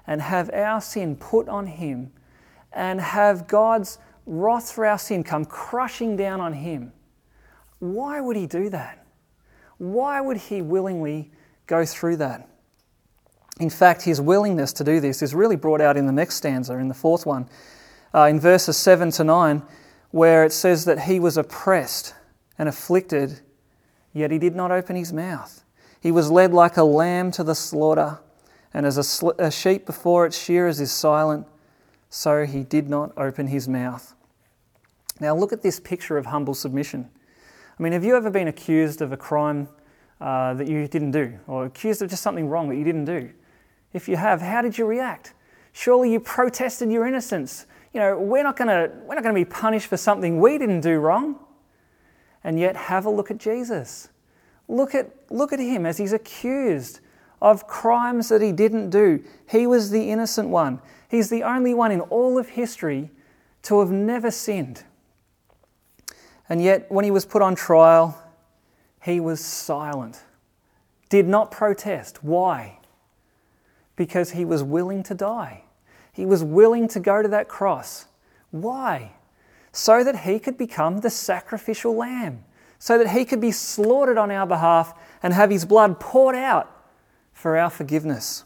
and 0.06 0.20
have 0.20 0.50
our 0.52 0.80
sin 0.80 1.16
put 1.16 1.48
on 1.48 1.66
him 1.66 2.12
and 2.72 3.00
have 3.00 3.46
God's 3.46 3.98
wrath 4.26 4.70
for 4.70 4.86
our 4.86 4.98
sin 4.98 5.24
come 5.24 5.44
crushing 5.44 6.16
down 6.16 6.40
on 6.40 6.52
him, 6.52 6.92
why 7.78 8.20
would 8.20 8.36
he 8.36 8.46
do 8.46 8.68
that? 8.70 9.04
Why 9.78 10.20
would 10.20 10.36
he 10.36 10.62
willingly 10.62 11.30
go 11.66 11.84
through 11.84 12.18
that? 12.18 12.48
In 13.58 13.70
fact, 13.70 14.02
his 14.02 14.20
willingness 14.20 14.72
to 14.74 14.84
do 14.84 15.00
this 15.00 15.22
is 15.22 15.34
really 15.34 15.56
brought 15.56 15.80
out 15.80 15.96
in 15.96 16.06
the 16.06 16.12
next 16.12 16.36
stanza, 16.36 16.74
in 16.74 16.88
the 16.88 16.94
fourth 16.94 17.26
one, 17.26 17.48
uh, 18.14 18.22
in 18.22 18.38
verses 18.38 18.76
7 18.76 19.10
to 19.12 19.24
9, 19.24 19.62
where 20.10 20.44
it 20.44 20.52
says 20.52 20.84
that 20.84 21.00
he 21.00 21.18
was 21.18 21.36
oppressed 21.36 22.14
and 22.58 22.68
afflicted, 22.68 23.40
yet 24.12 24.30
he 24.30 24.38
did 24.38 24.54
not 24.54 24.70
open 24.70 24.96
his 24.96 25.12
mouth. 25.12 25.61
He 26.02 26.10
was 26.10 26.32
led 26.32 26.52
like 26.52 26.76
a 26.76 26.82
lamb 26.82 27.30
to 27.30 27.44
the 27.44 27.54
slaughter, 27.54 28.18
and 28.74 28.84
as 28.84 28.98
a, 28.98 29.04
sl- 29.04 29.38
a 29.38 29.52
sheep 29.52 29.86
before 29.86 30.26
its 30.26 30.36
shearers 30.36 30.80
is 30.80 30.90
silent, 30.90 31.46
so 32.10 32.44
he 32.44 32.64
did 32.64 32.90
not 32.90 33.16
open 33.16 33.46
his 33.46 33.68
mouth. 33.68 34.12
Now, 35.20 35.36
look 35.36 35.52
at 35.52 35.62
this 35.62 35.78
picture 35.78 36.18
of 36.18 36.26
humble 36.26 36.54
submission. 36.54 37.08
I 37.78 37.82
mean, 37.82 37.92
have 37.92 38.02
you 38.02 38.16
ever 38.16 38.30
been 38.30 38.48
accused 38.48 39.00
of 39.00 39.12
a 39.12 39.16
crime 39.16 39.68
uh, 40.20 40.54
that 40.54 40.66
you 40.66 40.88
didn't 40.88 41.12
do, 41.12 41.38
or 41.46 41.66
accused 41.66 42.02
of 42.02 42.10
just 42.10 42.24
something 42.24 42.48
wrong 42.48 42.68
that 42.70 42.76
you 42.76 42.84
didn't 42.84 43.04
do? 43.04 43.30
If 43.92 44.08
you 44.08 44.16
have, 44.16 44.42
how 44.42 44.60
did 44.60 44.76
you 44.76 44.86
react? 44.86 45.34
Surely 45.72 46.12
you 46.12 46.18
protested 46.18 46.90
your 46.90 47.06
innocence. 47.06 47.66
You 47.94 48.00
know, 48.00 48.18
we're 48.18 48.42
not 48.42 48.56
going 48.56 48.68
to 48.68 48.92
we're 49.04 49.14
not 49.14 49.22
going 49.22 49.34
to 49.34 49.40
be 49.40 49.44
punished 49.44 49.86
for 49.86 49.96
something 49.96 50.40
we 50.40 50.58
didn't 50.58 50.80
do 50.80 50.98
wrong. 50.98 51.36
And 52.42 52.58
yet 52.58 52.74
have 52.74 53.06
a 53.06 53.10
look 53.10 53.30
at 53.30 53.38
Jesus. 53.38 54.08
Look 54.68 54.94
at 54.94 55.10
look 55.30 55.52
at 55.52 55.58
him 55.58 55.86
as 55.86 55.98
he's 55.98 56.12
accused 56.12 57.00
of 57.40 57.66
crimes 57.66 58.28
that 58.28 58.40
he 58.40 58.52
didn't 58.52 58.90
do. 58.90 59.22
He 59.48 59.66
was 59.66 59.90
the 59.90 60.10
innocent 60.10 60.48
one. 60.48 60.80
He's 61.08 61.28
the 61.28 61.42
only 61.42 61.74
one 61.74 61.92
in 61.92 62.00
all 62.00 62.38
of 62.38 62.50
history 62.50 63.10
to 63.62 63.80
have 63.80 63.90
never 63.90 64.30
sinned. 64.30 64.84
And 66.48 66.62
yet 66.62 66.90
when 66.90 67.04
he 67.04 67.10
was 67.10 67.24
put 67.24 67.42
on 67.42 67.54
trial, 67.54 68.22
he 69.02 69.20
was 69.20 69.40
silent. 69.40 70.22
Did 71.08 71.26
not 71.26 71.50
protest. 71.50 72.22
Why? 72.22 72.78
because 73.96 74.30
he 74.30 74.44
was 74.44 74.62
willing 74.62 75.02
to 75.04 75.14
die. 75.14 75.64
He 76.12 76.26
was 76.26 76.42
willing 76.42 76.88
to 76.88 77.00
go 77.00 77.22
to 77.22 77.28
that 77.28 77.48
cross. 77.48 78.06
Why? 78.50 79.12
So 79.72 80.04
that 80.04 80.20
he 80.20 80.38
could 80.38 80.58
become 80.58 80.98
the 80.98 81.10
sacrificial 81.10 81.94
lamb, 81.96 82.44
so 82.82 82.98
that 82.98 83.10
he 83.10 83.24
could 83.24 83.40
be 83.40 83.52
slaughtered 83.52 84.18
on 84.18 84.28
our 84.32 84.44
behalf 84.44 84.92
and 85.22 85.32
have 85.32 85.50
his 85.50 85.64
blood 85.64 86.00
poured 86.00 86.34
out 86.34 86.68
for 87.32 87.56
our 87.56 87.70
forgiveness. 87.70 88.42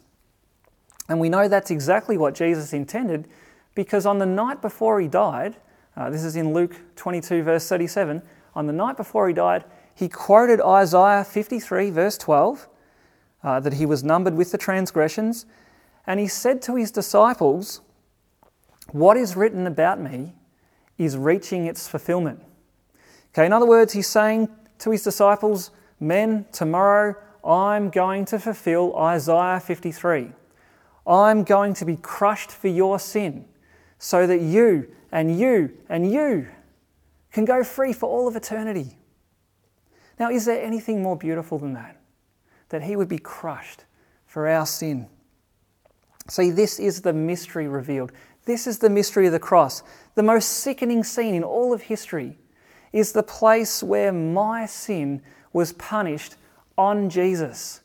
And 1.09 1.19
we 1.19 1.31
know 1.31 1.49
that's 1.49 1.71
exactly 1.71 2.19
what 2.19 2.35
Jesus 2.35 2.75
intended 2.75 3.29
because 3.75 4.05
on 4.05 4.19
the 4.19 4.27
night 4.27 4.61
before 4.61 5.01
he 5.01 5.09
died, 5.09 5.57
Uh, 5.97 6.11
this 6.11 6.23
is 6.23 6.37
in 6.37 6.53
Luke 6.53 6.77
22, 6.97 7.45
verse 7.45 7.67
37. 7.67 8.21
On 8.55 8.67
the 8.67 8.75
night 8.75 8.99
before 8.99 9.27
he 9.27 9.33
died, 9.33 9.65
he 9.95 10.07
quoted 10.07 10.61
Isaiah 10.61 11.25
53, 11.25 11.89
verse 11.89 12.19
12, 12.19 12.69
uh, 13.43 13.61
that 13.61 13.73
he 13.73 13.87
was 13.87 14.05
numbered 14.05 14.35
with 14.35 14.53
the 14.53 14.59
transgressions, 14.59 15.47
and 16.07 16.21
he 16.21 16.29
said 16.29 16.61
to 16.61 16.77
his 16.77 16.91
disciples, 16.91 17.81
What 18.93 19.17
is 19.17 19.35
written 19.35 19.67
about 19.67 19.99
me 19.99 20.35
is 20.99 21.17
reaching 21.17 21.65
its 21.65 21.89
fulfillment. 21.89 22.43
Okay, 23.37 23.45
in 23.45 23.53
other 23.53 23.67
words, 23.67 23.93
he's 23.93 24.07
saying 24.07 24.49
to 24.79 24.93
his 24.93 25.03
disciples, 25.03 25.71
Men, 26.01 26.47
tomorrow 26.53 27.15
I'm 27.45 27.91
going 27.91 28.25
to 28.27 28.39
fulfill 28.39 28.97
Isaiah 28.97 29.61
53. 29.61 30.33
I'm 31.07 31.45
going 31.45 31.75
to 31.75 31.85
be 31.85 31.97
crushed 31.97 32.51
for 32.51 32.69
your 32.69 32.99
sin 32.99 33.45
so 33.99 34.27
that 34.27 34.41
you 34.41 34.91
and 35.13 35.39
you 35.39 35.77
and 35.91 36.11
you 36.11 36.49
can 37.31 37.45
go 37.45 37.63
free 37.63 37.93
for 37.93 38.09
all 38.09 38.27
of 38.27 38.37
eternity. 38.37 38.97
Now, 40.19 40.31
is 40.31 40.47
there 40.47 40.65
anything 40.65 41.03
more 41.03 41.19
beautiful 41.19 41.59
than 41.59 41.75
that? 41.75 42.01
That 42.71 42.85
he 42.85 42.97
would 42.97 43.09
be 43.09 43.19
crushed 43.19 43.85
for 44.25 44.49
our 44.49 44.65
sin. 44.65 45.09
See, 46.27 46.49
this 46.49 46.81
is 46.81 47.03
the 47.03 47.13
mystery 47.13 47.69
revealed. 47.69 48.13
This 48.47 48.67
is 48.67 48.79
the 48.79 48.89
mystery 48.89 49.27
of 49.27 49.33
the 49.33 49.39
cross. 49.39 49.83
The 50.15 50.23
most 50.23 50.47
sickening 50.47 51.05
scene 51.05 51.35
in 51.35 51.45
all 51.45 51.75
of 51.75 51.83
history 51.83 52.39
is 52.99 53.13
the 53.13 53.23
place 53.23 53.83
where 53.83 54.13
my 54.13 54.67
sin 54.67 55.23
was 55.53 55.73
punished 55.73 56.37
on 56.79 57.11
Jesus. 57.11 57.83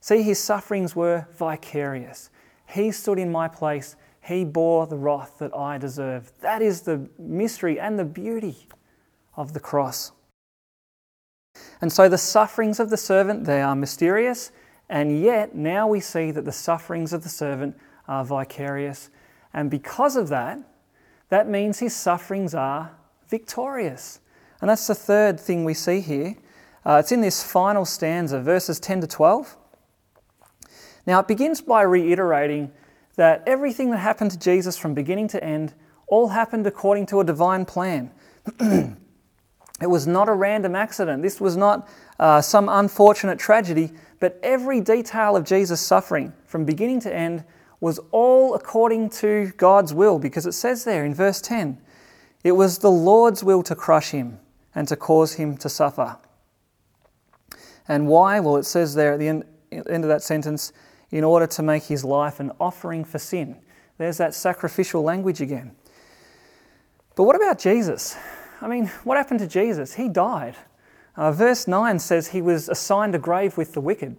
See, 0.00 0.22
his 0.22 0.38
sufferings 0.38 0.94
were 0.94 1.26
vicarious. 1.36 2.30
He 2.68 2.90
stood 2.90 3.18
in 3.18 3.32
my 3.32 3.48
place 3.48 3.96
he 4.24 4.42
bore 4.42 4.86
the 4.86 4.96
wrath 4.96 5.38
that 5.38 5.54
I 5.54 5.76
deserve. 5.76 6.32
That 6.40 6.62
is 6.62 6.80
the 6.80 7.08
mystery 7.18 7.78
and 7.78 7.98
the 7.98 8.06
beauty 8.06 8.56
of 9.36 9.52
the 9.52 9.60
cross. 9.60 10.12
And 11.82 11.92
so 11.92 12.08
the 12.08 12.16
sufferings 12.16 12.80
of 12.80 12.88
the 12.88 12.96
servant, 12.96 13.44
they 13.44 13.60
are 13.60 13.76
mysterious, 13.76 14.50
and 14.88 15.22
yet 15.22 15.54
now 15.54 15.86
we 15.86 16.00
see 16.00 16.30
that 16.30 16.46
the 16.46 16.52
sufferings 16.52 17.12
of 17.12 17.22
the 17.22 17.28
servant 17.28 17.76
are 18.08 18.24
vicarious. 18.24 19.10
And 19.52 19.70
because 19.70 20.16
of 20.16 20.28
that, 20.28 20.58
that 21.28 21.46
means 21.46 21.78
his 21.78 21.94
sufferings 21.94 22.54
are 22.54 22.92
victorious. 23.28 24.20
And 24.64 24.70
that's 24.70 24.86
the 24.86 24.94
third 24.94 25.38
thing 25.38 25.66
we 25.66 25.74
see 25.74 26.00
here. 26.00 26.36
Uh, 26.86 26.96
it's 26.98 27.12
in 27.12 27.20
this 27.20 27.42
final 27.42 27.84
stanza, 27.84 28.40
verses 28.40 28.80
10 28.80 29.02
to 29.02 29.06
12. 29.06 29.58
Now, 31.06 31.20
it 31.20 31.28
begins 31.28 31.60
by 31.60 31.82
reiterating 31.82 32.72
that 33.16 33.42
everything 33.46 33.90
that 33.90 33.98
happened 33.98 34.30
to 34.30 34.38
Jesus 34.38 34.78
from 34.78 34.94
beginning 34.94 35.28
to 35.28 35.44
end 35.44 35.74
all 36.06 36.28
happened 36.28 36.66
according 36.66 37.04
to 37.08 37.20
a 37.20 37.24
divine 37.24 37.66
plan. 37.66 38.10
it 38.58 38.96
was 39.82 40.06
not 40.06 40.30
a 40.30 40.32
random 40.32 40.74
accident. 40.74 41.22
This 41.22 41.42
was 41.42 41.58
not 41.58 41.86
uh, 42.18 42.40
some 42.40 42.70
unfortunate 42.70 43.38
tragedy, 43.38 43.92
but 44.18 44.40
every 44.42 44.80
detail 44.80 45.36
of 45.36 45.44
Jesus' 45.44 45.82
suffering 45.82 46.32
from 46.46 46.64
beginning 46.64 47.00
to 47.00 47.14
end 47.14 47.44
was 47.80 48.00
all 48.12 48.54
according 48.54 49.10
to 49.10 49.52
God's 49.58 49.92
will, 49.92 50.18
because 50.18 50.46
it 50.46 50.52
says 50.52 50.84
there 50.84 51.04
in 51.04 51.12
verse 51.12 51.42
10 51.42 51.76
it 52.42 52.52
was 52.52 52.78
the 52.78 52.90
Lord's 52.90 53.44
will 53.44 53.62
to 53.62 53.74
crush 53.74 54.12
him 54.12 54.38
and 54.74 54.88
to 54.88 54.96
cause 54.96 55.34
him 55.34 55.56
to 55.58 55.68
suffer. 55.68 56.18
And 57.86 58.08
why? 58.08 58.40
Well, 58.40 58.56
it 58.56 58.64
says 58.64 58.94
there 58.94 59.12
at 59.12 59.18
the 59.18 59.28
end, 59.28 59.44
of 59.70 60.08
that 60.08 60.22
sentence, 60.22 60.72
in 61.10 61.22
order 61.24 61.46
to 61.46 61.62
make 61.62 61.84
his 61.84 62.04
life 62.04 62.40
an 62.40 62.50
offering 62.58 63.04
for 63.04 63.18
sin. 63.18 63.56
There's 63.98 64.18
that 64.18 64.34
sacrificial 64.34 65.02
language 65.02 65.40
again. 65.40 65.76
But 67.14 67.24
what 67.24 67.36
about 67.36 67.58
Jesus? 67.58 68.16
I 68.60 68.66
mean, 68.66 68.86
what 69.04 69.16
happened 69.16 69.40
to 69.40 69.46
Jesus? 69.46 69.94
He 69.94 70.08
died. 70.08 70.56
Uh, 71.16 71.30
verse 71.30 71.68
9 71.68 71.98
says 71.98 72.28
he 72.28 72.42
was 72.42 72.68
assigned 72.68 73.14
a 73.14 73.18
grave 73.18 73.56
with 73.56 73.74
the 73.74 73.80
wicked. 73.80 74.16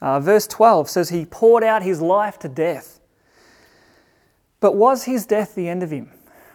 Uh, 0.00 0.20
verse 0.20 0.46
12 0.46 0.88
says 0.88 1.08
he 1.08 1.24
poured 1.24 1.64
out 1.64 1.82
his 1.82 2.00
life 2.00 2.38
to 2.40 2.48
death. 2.48 3.00
But 4.60 4.76
was 4.76 5.04
his 5.04 5.26
death 5.26 5.54
the 5.54 5.68
end 5.68 5.82
of 5.82 5.90
him? 5.90 6.10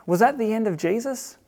Was 0.06 0.20
that 0.20 0.38
the 0.38 0.54
end 0.54 0.68
of 0.68 0.78
Jesus? 0.78 1.39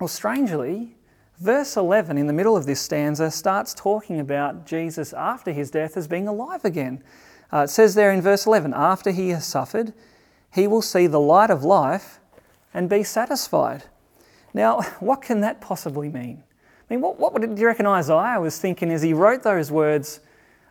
Well, 0.00 0.08
strangely, 0.08 0.96
verse 1.38 1.76
11 1.76 2.18
in 2.18 2.26
the 2.26 2.32
middle 2.32 2.56
of 2.56 2.66
this 2.66 2.80
stanza 2.80 3.30
starts 3.30 3.72
talking 3.72 4.18
about 4.18 4.66
Jesus 4.66 5.12
after 5.12 5.52
his 5.52 5.70
death 5.70 5.96
as 5.96 6.08
being 6.08 6.26
alive 6.26 6.64
again. 6.64 7.02
Uh, 7.52 7.58
it 7.58 7.70
says 7.70 7.94
there 7.94 8.10
in 8.10 8.20
verse 8.20 8.44
11, 8.44 8.74
after 8.74 9.12
he 9.12 9.28
has 9.28 9.46
suffered, 9.46 9.92
he 10.52 10.66
will 10.66 10.82
see 10.82 11.06
the 11.06 11.20
light 11.20 11.50
of 11.50 11.62
life 11.62 12.18
and 12.72 12.90
be 12.90 13.04
satisfied. 13.04 13.84
Now, 14.52 14.80
what 14.98 15.22
can 15.22 15.40
that 15.42 15.60
possibly 15.60 16.08
mean? 16.08 16.42
I 16.90 16.94
mean, 16.94 17.00
what, 17.00 17.20
what 17.20 17.40
do 17.40 17.60
you 17.60 17.66
reckon 17.66 17.86
Isaiah 17.86 18.40
was 18.40 18.58
thinking 18.58 18.90
as 18.90 19.00
he 19.00 19.12
wrote 19.12 19.44
those 19.44 19.70
words? 19.70 20.20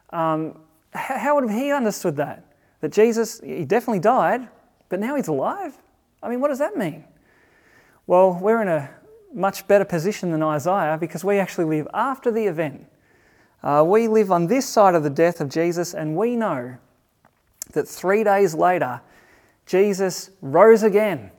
Um, 0.10 0.60
how, 0.94 1.18
how 1.18 1.36
would 1.36 1.50
he 1.50 1.72
understood 1.72 2.18
that? 2.18 2.44
That 2.82 2.92
Jesus, 2.92 3.40
he 3.40 3.64
definitely 3.64 4.00
died, 4.00 4.50
but 4.90 5.00
now 5.00 5.16
he's 5.16 5.30
alive? 5.30 5.78
I 6.22 6.28
mean, 6.28 6.42
what 6.42 6.50
does 6.50 6.60
that 6.60 6.76
mean? 6.76 7.06
Well, 8.06 8.38
we're 8.40 8.62
in 8.62 8.68
a 8.68 8.90
much 9.34 9.68
better 9.68 9.86
position 9.86 10.32
than 10.32 10.44
Isaiah 10.44 10.98
because 11.00 11.24
we 11.24 11.40
actually 11.40 11.66
live 11.66 11.88
after 11.94 12.32
the 12.32 12.46
event. 12.46 12.86
Uh, 13.62 13.84
we 13.86 14.08
live 14.08 14.32
on 14.32 14.48
this 14.48 14.68
side 14.68 14.94
of 14.96 15.04
the 15.04 15.10
death 15.10 15.40
of 15.40 15.50
Jesus, 15.50 15.94
and 15.94 16.16
we 16.16 16.36
know 16.36 16.78
that 17.72 17.88
three 17.88 18.24
days 18.24 18.54
later, 18.54 19.02
Jesus 19.66 20.30
rose 20.42 20.84
again. 20.84 21.32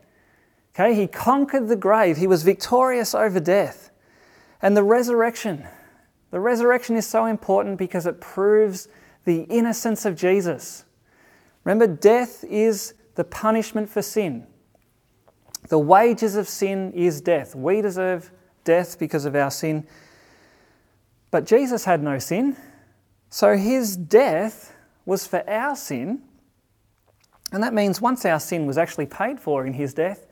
Okay, 0.75 0.95
he 0.95 1.07
conquered 1.07 1.69
the 1.69 1.77
grave, 1.77 2.17
he 2.17 2.27
was 2.27 2.43
victorious 2.43 3.15
over 3.15 3.39
death. 3.39 3.91
And 4.61 4.77
the 4.77 4.83
resurrection, 4.83 5.67
the 6.31 6.41
resurrection 6.41 6.97
is 6.97 7.07
so 7.07 7.27
important 7.27 7.79
because 7.79 8.07
it 8.07 8.21
proves 8.21 8.89
the 9.25 9.43
innocence 9.43 10.05
of 10.05 10.17
Jesus. 10.17 10.85
Remember, 11.65 11.87
death 11.87 12.45
is 12.45 12.95
the 13.15 13.25
punishment 13.25 13.89
for 13.89 14.03
sin. 14.03 14.47
The 15.69 15.79
wages 15.79 16.37
of 16.37 16.49
sin 16.49 16.93
is 16.93 17.21
death. 17.21 17.55
We 17.55 17.81
deserve 17.81 18.31
death 18.65 18.99
because 18.99 19.25
of 19.25 19.35
our 19.35 19.51
sin. 19.51 19.87
But 21.31 21.47
Jesus 21.47 21.85
had 21.85 22.03
no 22.03 22.19
sin. 22.19 22.57
So 23.31 23.57
his 23.57 23.97
death 23.97 24.75
was 25.07 25.27
for 25.27 25.49
our 25.49 25.75
sin. 25.75 26.23
And 27.53 27.63
that 27.63 27.75
means 27.75 28.01
once 28.01 28.25
our 28.25 28.41
sin 28.41 28.67
was 28.67 28.79
actually 28.79 29.07
paid 29.07 29.41
for 29.41 29.67
in 29.67 29.73
his 29.73 29.95
death, 29.95 30.27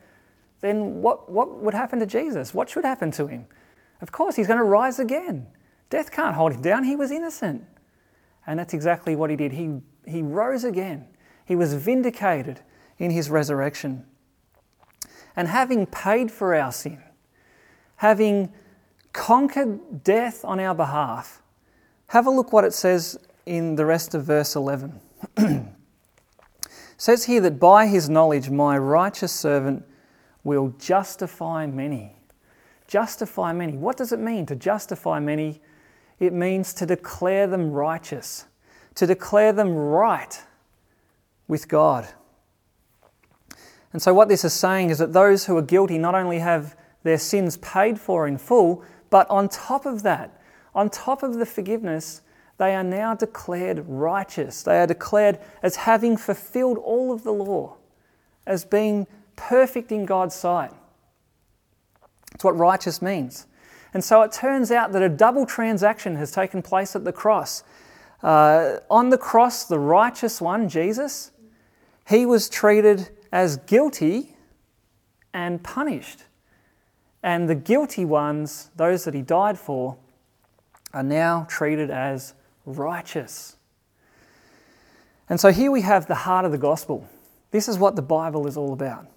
then 0.61 1.01
what, 1.01 1.29
what 1.29 1.59
would 1.59 1.73
happen 1.73 1.99
to 1.99 2.05
Jesus? 2.05 2.53
What 2.53 2.69
should 2.69 2.85
happen 2.85 3.11
to 3.11 3.27
him? 3.27 3.45
Of 4.01 4.11
course, 4.11 4.35
he's 4.35 4.47
going 4.47 4.59
to 4.59 4.63
rise 4.63 4.99
again. 4.99 5.47
Death 5.89 6.11
can't 6.11 6.35
hold 6.35 6.53
him 6.53 6.61
down. 6.61 6.83
He 6.83 6.95
was 6.95 7.11
innocent. 7.11 7.65
And 8.47 8.59
that's 8.59 8.73
exactly 8.73 9.15
what 9.15 9.29
he 9.29 9.35
did. 9.35 9.51
He, 9.51 9.81
he 10.05 10.21
rose 10.21 10.63
again. 10.63 11.07
He 11.45 11.55
was 11.55 11.73
vindicated 11.73 12.61
in 12.97 13.11
his 13.11 13.29
resurrection. 13.29 14.05
And 15.35 15.47
having 15.47 15.85
paid 15.85 16.31
for 16.31 16.55
our 16.55 16.71
sin, 16.71 17.01
having 17.97 18.53
conquered 19.13 20.03
death 20.03 20.43
on 20.43 20.59
our 20.59 20.75
behalf, 20.75 21.41
have 22.07 22.27
a 22.27 22.29
look 22.29 22.53
what 22.53 22.63
it 22.63 22.73
says 22.73 23.17
in 23.45 23.75
the 23.75 23.85
rest 23.85 24.13
of 24.13 24.25
verse 24.25 24.55
11. 24.55 24.99
it 25.37 25.65
says 26.97 27.25
here 27.25 27.41
that 27.41 27.59
by 27.59 27.87
his 27.87 28.09
knowledge, 28.09 28.49
my 28.49 28.77
righteous 28.77 29.31
servant 29.31 29.85
will 30.43 30.73
justify 30.79 31.65
many. 31.65 32.15
Justify 32.87 33.53
many. 33.53 33.77
What 33.77 33.97
does 33.97 34.11
it 34.11 34.19
mean 34.19 34.45
to 34.47 34.55
justify 34.55 35.19
many? 35.19 35.61
It 36.19 36.33
means 36.33 36.73
to 36.75 36.85
declare 36.85 37.47
them 37.47 37.71
righteous, 37.71 38.45
to 38.95 39.07
declare 39.07 39.51
them 39.53 39.73
right 39.73 40.41
with 41.47 41.67
God. 41.67 42.07
And 43.93 44.01
so, 44.01 44.13
what 44.13 44.27
this 44.27 44.43
is 44.43 44.53
saying 44.53 44.89
is 44.89 44.97
that 44.97 45.13
those 45.13 45.45
who 45.45 45.55
are 45.55 45.61
guilty 45.61 45.97
not 45.97 46.15
only 46.15 46.39
have 46.39 46.75
their 47.03 47.17
sins 47.17 47.57
paid 47.57 47.99
for 47.99 48.27
in 48.27 48.37
full, 48.37 48.83
but 49.09 49.29
on 49.29 49.47
top 49.47 49.85
of 49.85 50.01
that, 50.03 50.41
on 50.73 50.89
top 50.89 51.21
of 51.21 51.35
the 51.35 51.45
forgiveness, 51.45 52.21
they 52.57 52.75
are 52.75 52.83
now 52.83 53.13
declared 53.13 53.85
righteous. 53.87 54.63
They 54.63 54.79
are 54.79 54.87
declared 54.87 55.39
as 55.61 55.75
having 55.75 56.17
fulfilled 56.17 56.77
all 56.79 57.11
of 57.11 57.23
the 57.23 57.31
law, 57.31 57.77
as 58.45 58.65
being 58.65 59.05
perfect 59.35 59.91
in 59.91 60.05
God's 60.05 60.35
sight. 60.35 60.71
It's 62.33 62.43
what 62.43 62.57
righteous 62.57 63.01
means. 63.01 63.45
And 63.93 64.03
so 64.03 64.23
it 64.23 64.31
turns 64.31 64.71
out 64.71 64.91
that 64.93 65.03
a 65.03 65.09
double 65.09 65.45
transaction 65.45 66.15
has 66.15 66.31
taken 66.31 66.61
place 66.61 66.95
at 66.95 67.03
the 67.03 67.13
cross. 67.13 67.63
Uh, 68.23 68.77
on 68.89 69.09
the 69.09 69.17
cross, 69.17 69.65
the 69.65 69.77
righteous 69.77 70.41
one, 70.41 70.67
Jesus, 70.67 71.31
he 72.07 72.25
was 72.25 72.49
treated 72.49 73.09
as 73.33 73.57
guilty 73.57 74.35
and 75.33 75.63
punished. 75.63 76.25
And 77.23 77.49
the 77.49 77.55
guilty 77.55 78.05
ones, 78.05 78.69
those 78.75 79.05
that 79.05 79.15
he 79.15 79.23
died 79.23 79.57
for, 79.57 79.97
are 80.93 81.01
now 81.01 81.47
treated 81.49 81.89
as 81.89 82.35
righteous. 82.67 83.55
And 85.27 85.39
so 85.39 85.51
here 85.51 85.71
we 85.71 85.81
have 85.81 86.05
the 86.05 86.13
heart 86.13 86.45
of 86.45 86.51
the 86.51 86.59
gospel. 86.59 87.07
This 87.49 87.67
is 87.67 87.79
what 87.79 87.95
the 87.95 88.03
Bible 88.03 88.45
is 88.45 88.55
all 88.55 88.71
about. 88.71 89.07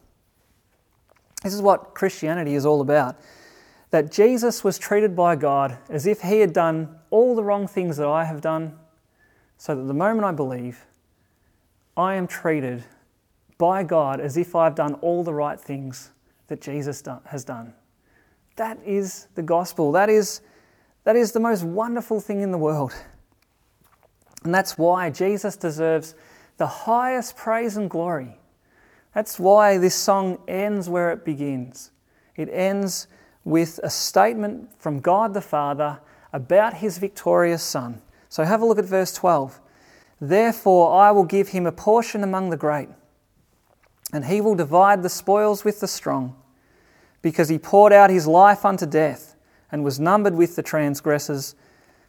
This 1.42 1.52
is 1.52 1.60
what 1.60 1.94
Christianity 1.94 2.54
is 2.54 2.64
all 2.64 2.80
about. 2.80 3.18
That 3.90 4.10
Jesus 4.10 4.64
was 4.64 4.78
treated 4.78 5.14
by 5.14 5.36
God 5.36 5.76
as 5.90 6.06
if 6.06 6.22
he 6.22 6.40
had 6.40 6.54
done 6.54 6.96
all 7.10 7.36
the 7.36 7.44
wrong 7.44 7.66
things 7.66 7.98
that 7.98 8.08
I 8.08 8.24
have 8.24 8.40
done, 8.40 8.78
so 9.58 9.74
that 9.74 9.82
the 9.82 9.94
moment 9.94 10.24
I 10.24 10.32
believe, 10.32 10.86
I 11.98 12.14
am 12.14 12.26
treated 12.26 12.82
by 13.58 13.82
God 13.82 14.20
as 14.20 14.36
if 14.36 14.54
I've 14.54 14.74
done 14.74 14.94
all 14.94 15.24
the 15.24 15.34
right 15.34 15.60
things 15.60 16.10
that 16.48 16.60
Jesus 16.60 17.02
has 17.26 17.44
done. 17.44 17.74
That 18.56 18.78
is 18.84 19.28
the 19.34 19.42
gospel. 19.42 19.92
That 19.92 20.08
is, 20.08 20.40
that 21.04 21.16
is 21.16 21.32
the 21.32 21.40
most 21.40 21.64
wonderful 21.64 22.20
thing 22.20 22.40
in 22.40 22.50
the 22.50 22.58
world. 22.58 22.94
And 24.44 24.54
that's 24.54 24.78
why 24.78 25.10
Jesus 25.10 25.56
deserves 25.56 26.14
the 26.56 26.66
highest 26.66 27.36
praise 27.36 27.76
and 27.76 27.90
glory. 27.90 28.38
That's 29.12 29.38
why 29.38 29.78
this 29.78 29.94
song 29.94 30.38
ends 30.46 30.88
where 30.88 31.10
it 31.10 31.24
begins. 31.24 31.90
It 32.36 32.48
ends 32.50 33.08
with 33.44 33.80
a 33.82 33.90
statement 33.90 34.70
from 34.78 35.00
God 35.00 35.34
the 35.34 35.40
Father 35.40 36.00
about 36.32 36.74
his 36.74 36.98
victorious 36.98 37.62
Son. 37.62 38.02
So 38.28 38.44
have 38.44 38.60
a 38.60 38.66
look 38.66 38.78
at 38.78 38.84
verse 38.84 39.12
12. 39.14 39.60
Therefore, 40.20 40.98
I 40.98 41.10
will 41.10 41.24
give 41.24 41.48
him 41.48 41.66
a 41.66 41.72
portion 41.72 42.22
among 42.22 42.50
the 42.50 42.56
great, 42.56 42.88
and 44.12 44.24
he 44.24 44.40
will 44.40 44.54
divide 44.54 45.02
the 45.02 45.08
spoils 45.08 45.64
with 45.64 45.80
the 45.80 45.88
strong, 45.88 46.36
because 47.22 47.48
he 47.48 47.58
poured 47.58 47.92
out 47.92 48.10
his 48.10 48.26
life 48.26 48.64
unto 48.64 48.86
death 48.86 49.34
and 49.70 49.82
was 49.82 49.98
numbered 49.98 50.34
with 50.34 50.56
the 50.56 50.62
transgressors. 50.62 51.54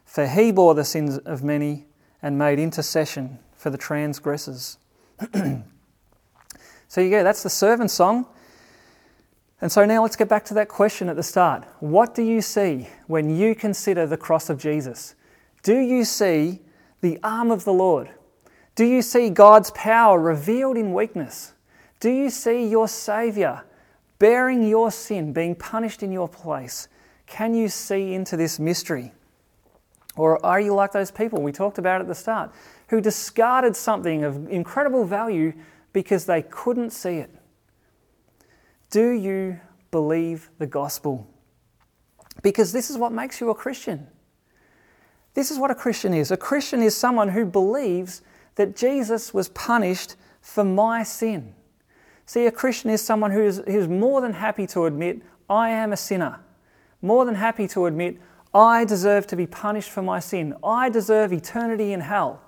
For 0.04 0.26
he 0.26 0.52
bore 0.52 0.74
the 0.74 0.84
sins 0.84 1.18
of 1.18 1.42
many 1.42 1.86
and 2.22 2.38
made 2.38 2.58
intercession 2.58 3.38
for 3.54 3.70
the 3.70 3.78
transgressors. 3.78 4.78
so 6.88 7.00
you 7.00 7.10
go, 7.10 7.22
that's 7.22 7.42
the 7.42 7.50
servant 7.50 7.90
song. 7.90 8.26
And 9.60 9.70
so 9.70 9.84
now 9.84 10.02
let's 10.02 10.16
get 10.16 10.28
back 10.28 10.44
to 10.46 10.54
that 10.54 10.68
question 10.68 11.08
at 11.08 11.16
the 11.16 11.22
start. 11.22 11.64
What 11.80 12.14
do 12.14 12.22
you 12.22 12.40
see 12.40 12.88
when 13.08 13.36
you 13.36 13.54
consider 13.54 14.06
the 14.06 14.16
cross 14.16 14.48
of 14.48 14.58
Jesus? 14.58 15.16
Do 15.62 15.76
you 15.76 16.04
see 16.04 16.60
the 17.00 17.18
arm 17.24 17.50
of 17.50 17.64
the 17.64 17.72
Lord? 17.72 18.08
Do 18.76 18.84
you 18.84 19.02
see 19.02 19.30
God's 19.30 19.72
power 19.72 20.20
revealed 20.20 20.76
in 20.76 20.94
weakness? 20.94 21.54
Do 22.00 22.10
you 22.10 22.30
see 22.30 22.66
your 22.66 22.88
Saviour 22.88 23.64
bearing 24.18 24.66
your 24.66 24.90
sin, 24.90 25.32
being 25.32 25.54
punished 25.54 26.02
in 26.02 26.12
your 26.12 26.28
place? 26.28 26.88
Can 27.26 27.54
you 27.54 27.68
see 27.68 28.14
into 28.14 28.36
this 28.36 28.58
mystery? 28.58 29.12
Or 30.16 30.44
are 30.44 30.60
you 30.60 30.74
like 30.74 30.92
those 30.92 31.10
people 31.10 31.40
we 31.40 31.52
talked 31.52 31.78
about 31.78 32.00
at 32.00 32.08
the 32.08 32.14
start 32.14 32.52
who 32.88 33.00
discarded 33.00 33.76
something 33.76 34.24
of 34.24 34.50
incredible 34.50 35.04
value 35.04 35.52
because 35.92 36.26
they 36.26 36.42
couldn't 36.42 36.90
see 36.90 37.16
it? 37.16 37.30
Do 38.90 39.10
you 39.10 39.60
believe 39.90 40.50
the 40.58 40.66
gospel? 40.66 41.28
Because 42.42 42.72
this 42.72 42.90
is 42.90 42.96
what 42.96 43.12
makes 43.12 43.40
you 43.40 43.50
a 43.50 43.54
Christian. 43.54 44.08
This 45.34 45.50
is 45.50 45.58
what 45.58 45.70
a 45.70 45.74
Christian 45.74 46.14
is. 46.14 46.30
A 46.30 46.36
Christian 46.36 46.82
is 46.82 46.96
someone 46.96 47.28
who 47.28 47.44
believes 47.44 48.22
that 48.56 48.74
Jesus 48.74 49.32
was 49.32 49.48
punished 49.50 50.16
for 50.40 50.64
my 50.64 51.02
sin. 51.02 51.54
See, 52.28 52.44
a 52.44 52.52
Christian 52.52 52.90
is 52.90 53.00
someone 53.00 53.30
who 53.30 53.40
is, 53.40 53.62
who 53.66 53.78
is 53.78 53.88
more 53.88 54.20
than 54.20 54.34
happy 54.34 54.66
to 54.66 54.84
admit, 54.84 55.22
I 55.48 55.70
am 55.70 55.94
a 55.94 55.96
sinner. 55.96 56.40
More 57.00 57.24
than 57.24 57.36
happy 57.36 57.66
to 57.68 57.86
admit, 57.86 58.20
I 58.52 58.84
deserve 58.84 59.26
to 59.28 59.36
be 59.36 59.46
punished 59.46 59.88
for 59.88 60.02
my 60.02 60.20
sin. 60.20 60.54
I 60.62 60.90
deserve 60.90 61.32
eternity 61.32 61.94
in 61.94 62.00
hell. 62.00 62.42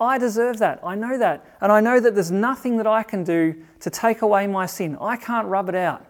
I 0.00 0.18
deserve 0.18 0.58
that. 0.58 0.80
I 0.82 0.96
know 0.96 1.16
that. 1.18 1.46
And 1.60 1.70
I 1.70 1.80
know 1.80 2.00
that 2.00 2.16
there's 2.16 2.32
nothing 2.32 2.78
that 2.78 2.86
I 2.88 3.04
can 3.04 3.22
do 3.22 3.62
to 3.78 3.90
take 3.90 4.22
away 4.22 4.48
my 4.48 4.66
sin. 4.66 4.98
I 5.00 5.16
can't 5.16 5.46
rub 5.46 5.68
it 5.68 5.76
out. 5.76 6.04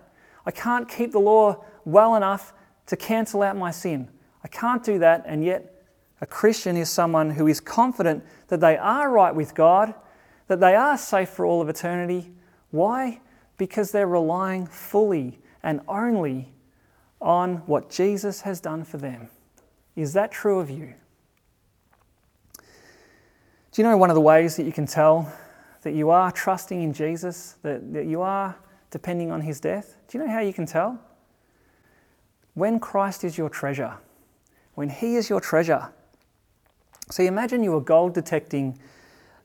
I 0.47 0.51
can't 0.51 0.89
keep 0.89 1.13
the 1.13 1.21
law 1.21 1.63
well 1.85 2.15
enough 2.15 2.55
to 2.87 2.97
cancel 2.97 3.43
out 3.43 3.59
my 3.59 3.73
sin. 3.73 4.09
I 4.43 4.49
can't 4.49 4.83
do 4.83 4.99
that, 5.01 5.25
and 5.27 5.45
yet 5.45 5.85
a 6.23 6.27
Christian 6.27 6.79
is 6.79 6.89
someone 6.89 7.29
who 7.29 7.47
is 7.47 7.61
confident 7.61 8.25
that 8.49 8.61
they 8.61 8.79
are 8.79 9.11
right 9.11 9.35
with 9.35 9.55
God, 9.55 9.93
that 10.47 10.61
they 10.61 10.75
are 10.75 10.97
safe 10.97 11.29
for 11.29 11.45
all 11.45 11.61
of 11.61 11.69
eternity. 11.69 12.33
Why? 12.71 13.21
Because 13.57 13.93
they're 13.93 14.07
relying 14.07 14.67
fully 14.67 15.39
and 15.63 15.81
only 15.89 16.53
on 17.21 17.57
what 17.67 17.91
Jesus 17.91 18.41
has 18.43 18.61
done 18.61 18.85
for 18.85 18.97
them. 18.97 19.29
Is 19.97 20.13
that 20.15 20.33
true 20.33 20.61
of 20.61 20.71
you? 20.71 20.95
Do 23.73 23.83
you 23.83 23.85
know 23.85 23.97
one 23.97 24.11
of 24.11 24.15
the 24.15 24.21
ways 24.21 24.57
that 24.57 24.65
you 24.65 24.73
can 24.73 24.87
tell 24.87 25.33
that 25.83 25.95
you 25.95 26.11
are 26.11 26.31
trusting 26.33 26.83
in 26.83 26.93
Jesus, 26.93 27.57
that, 27.63 27.93
that 27.93 28.07
you 28.07 28.21
are 28.21 28.57
depending 28.91 29.31
on 29.31 29.41
his 29.41 29.61
death? 29.61 29.97
Do 30.09 30.19
you 30.19 30.25
know 30.25 30.31
how 30.31 30.41
you 30.41 30.53
can 30.53 30.67
tell? 30.67 30.99
When 32.55 32.81
Christ 32.81 33.25
is 33.25 33.39
your 33.39 33.49
treasure, 33.49 33.95
when 34.75 34.89
he 34.89 35.17
is 35.17 35.31
your 35.31 35.41
treasure, 35.41 35.91
so 37.11 37.23
imagine 37.23 37.63
you 37.63 37.73
were 37.73 37.81
gold 37.81 38.15
detecting, 38.15 38.79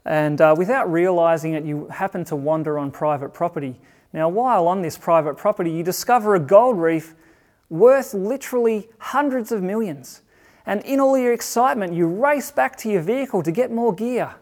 and 0.05 0.39
uh, 0.39 0.55
without 0.57 0.91
realizing 0.91 1.53
it, 1.53 1.63
you 1.63 1.87
happen 1.87 2.23
to 2.25 2.35
wander 2.35 2.77
on 2.77 2.91
private 2.91 3.33
property. 3.33 3.79
Now, 4.13 4.29
while 4.29 4.67
on 4.67 4.81
this 4.81 4.97
private 4.97 5.35
property, 5.35 5.71
you 5.71 5.83
discover 5.83 6.35
a 6.35 6.39
gold 6.39 6.79
reef 6.79 7.15
worth 7.69 8.13
literally 8.13 8.87
hundreds 8.99 9.51
of 9.51 9.61
millions. 9.63 10.21
And 10.65 10.81
in 10.81 10.99
all 10.99 11.17
your 11.17 11.33
excitement, 11.33 11.93
you 11.93 12.07
race 12.07 12.51
back 12.51 12.75
to 12.77 12.89
your 12.89 13.01
vehicle 13.01 13.43
to 13.43 13.51
get 13.51 13.71
more 13.71 13.93
gear. 13.93 14.35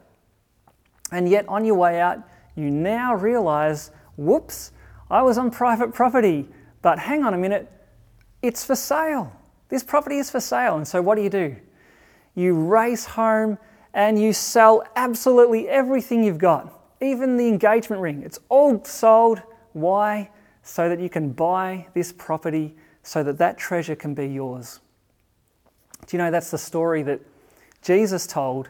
And 1.11 1.27
yet, 1.29 1.47
on 1.47 1.65
your 1.65 1.75
way 1.75 1.99
out, 1.99 2.19
you 2.55 2.69
now 2.69 3.15
realize 3.15 3.91
whoops, 4.17 4.71
I 5.09 5.21
was 5.21 5.37
on 5.37 5.49
private 5.51 5.93
property, 5.93 6.47
but 6.81 6.99
hang 6.99 7.23
on 7.23 7.33
a 7.33 7.37
minute, 7.37 7.71
it's 8.41 8.63
for 8.63 8.75
sale. 8.75 9.31
This 9.69 9.83
property 9.83 10.17
is 10.17 10.29
for 10.29 10.39
sale. 10.39 10.75
And 10.75 10.87
so, 10.87 11.01
what 11.01 11.15
do 11.15 11.23
you 11.23 11.29
do? 11.29 11.55
you 12.35 12.55
race 12.55 13.05
home 13.05 13.57
and 13.93 14.19
you 14.19 14.33
sell 14.33 14.83
absolutely 14.95 15.69
everything 15.69 16.23
you've 16.23 16.39
got, 16.39 16.81
even 17.01 17.37
the 17.37 17.47
engagement 17.47 18.01
ring. 18.01 18.23
It's 18.23 18.39
all 18.49 18.83
sold. 18.83 19.41
Why? 19.73 20.31
So 20.63 20.89
that 20.89 20.99
you 20.99 21.09
can 21.09 21.31
buy 21.31 21.87
this 21.93 22.11
property 22.11 22.75
so 23.03 23.23
that 23.23 23.37
that 23.37 23.57
treasure 23.57 23.95
can 23.95 24.13
be 24.13 24.27
yours. 24.27 24.79
Do 26.07 26.17
you 26.17 26.23
know 26.23 26.31
that's 26.31 26.51
the 26.51 26.57
story 26.57 27.03
that 27.03 27.21
Jesus 27.81 28.25
told 28.25 28.69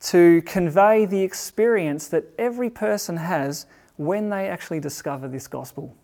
to 0.00 0.42
convey 0.42 1.06
the 1.06 1.22
experience 1.22 2.08
that 2.08 2.24
every 2.38 2.70
person 2.70 3.16
has 3.16 3.66
when 3.96 4.28
they 4.28 4.48
actually 4.48 4.80
discover 4.80 5.28
this 5.28 5.48
gospel? 5.48 5.96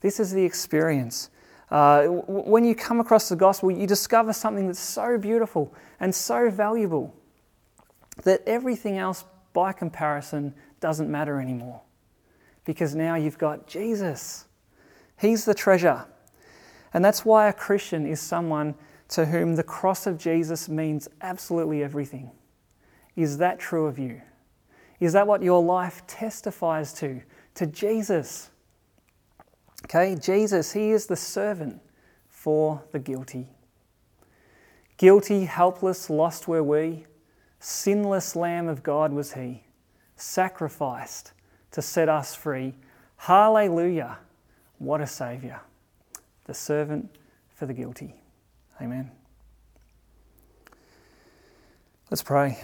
This 0.00 0.18
is 0.20 0.32
the 0.32 0.44
experience. 0.44 1.30
Uh, 1.70 2.06
when 2.06 2.64
you 2.64 2.74
come 2.74 3.00
across 3.00 3.28
the 3.28 3.36
gospel, 3.36 3.70
you 3.70 3.86
discover 3.86 4.32
something 4.32 4.66
that's 4.66 4.78
so 4.78 5.18
beautiful 5.18 5.72
and 6.00 6.14
so 6.14 6.50
valuable 6.50 7.14
that 8.22 8.42
everything 8.46 8.96
else, 8.96 9.24
by 9.52 9.72
comparison, 9.72 10.54
doesn't 10.80 11.10
matter 11.10 11.40
anymore. 11.40 11.82
Because 12.64 12.94
now 12.94 13.14
you've 13.14 13.38
got 13.38 13.66
Jesus. 13.66 14.46
He's 15.18 15.44
the 15.44 15.54
treasure. 15.54 16.06
And 16.92 17.04
that's 17.04 17.24
why 17.24 17.48
a 17.48 17.52
Christian 17.52 18.06
is 18.06 18.20
someone 18.20 18.74
to 19.08 19.26
whom 19.26 19.56
the 19.56 19.62
cross 19.62 20.06
of 20.06 20.18
Jesus 20.18 20.68
means 20.68 21.08
absolutely 21.20 21.82
everything. 21.82 22.30
Is 23.16 23.38
that 23.38 23.58
true 23.58 23.86
of 23.86 23.98
you? 23.98 24.22
Is 25.00 25.12
that 25.12 25.26
what 25.26 25.42
your 25.42 25.62
life 25.62 26.06
testifies 26.06 26.92
to? 26.94 27.20
To 27.56 27.66
Jesus? 27.66 28.50
Okay, 29.84 30.16
Jesus, 30.20 30.72
He 30.72 30.90
is 30.90 31.06
the 31.06 31.16
servant 31.16 31.80
for 32.28 32.82
the 32.92 32.98
guilty. 32.98 33.48
Guilty, 34.96 35.44
helpless, 35.44 36.08
lost 36.08 36.48
were 36.48 36.62
we. 36.62 37.06
Sinless 37.64 38.36
Lamb 38.36 38.68
of 38.68 38.82
God 38.82 39.10
was 39.10 39.32
He, 39.32 39.62
sacrificed 40.16 41.32
to 41.70 41.80
set 41.80 42.10
us 42.10 42.34
free. 42.34 42.74
Hallelujah! 43.16 44.18
What 44.76 45.00
a 45.00 45.06
Saviour. 45.06 45.62
The 46.44 46.52
servant 46.52 47.16
for 47.54 47.64
the 47.64 47.72
guilty. 47.72 48.16
Amen. 48.82 49.10
Let's 52.10 52.22
pray. 52.22 52.62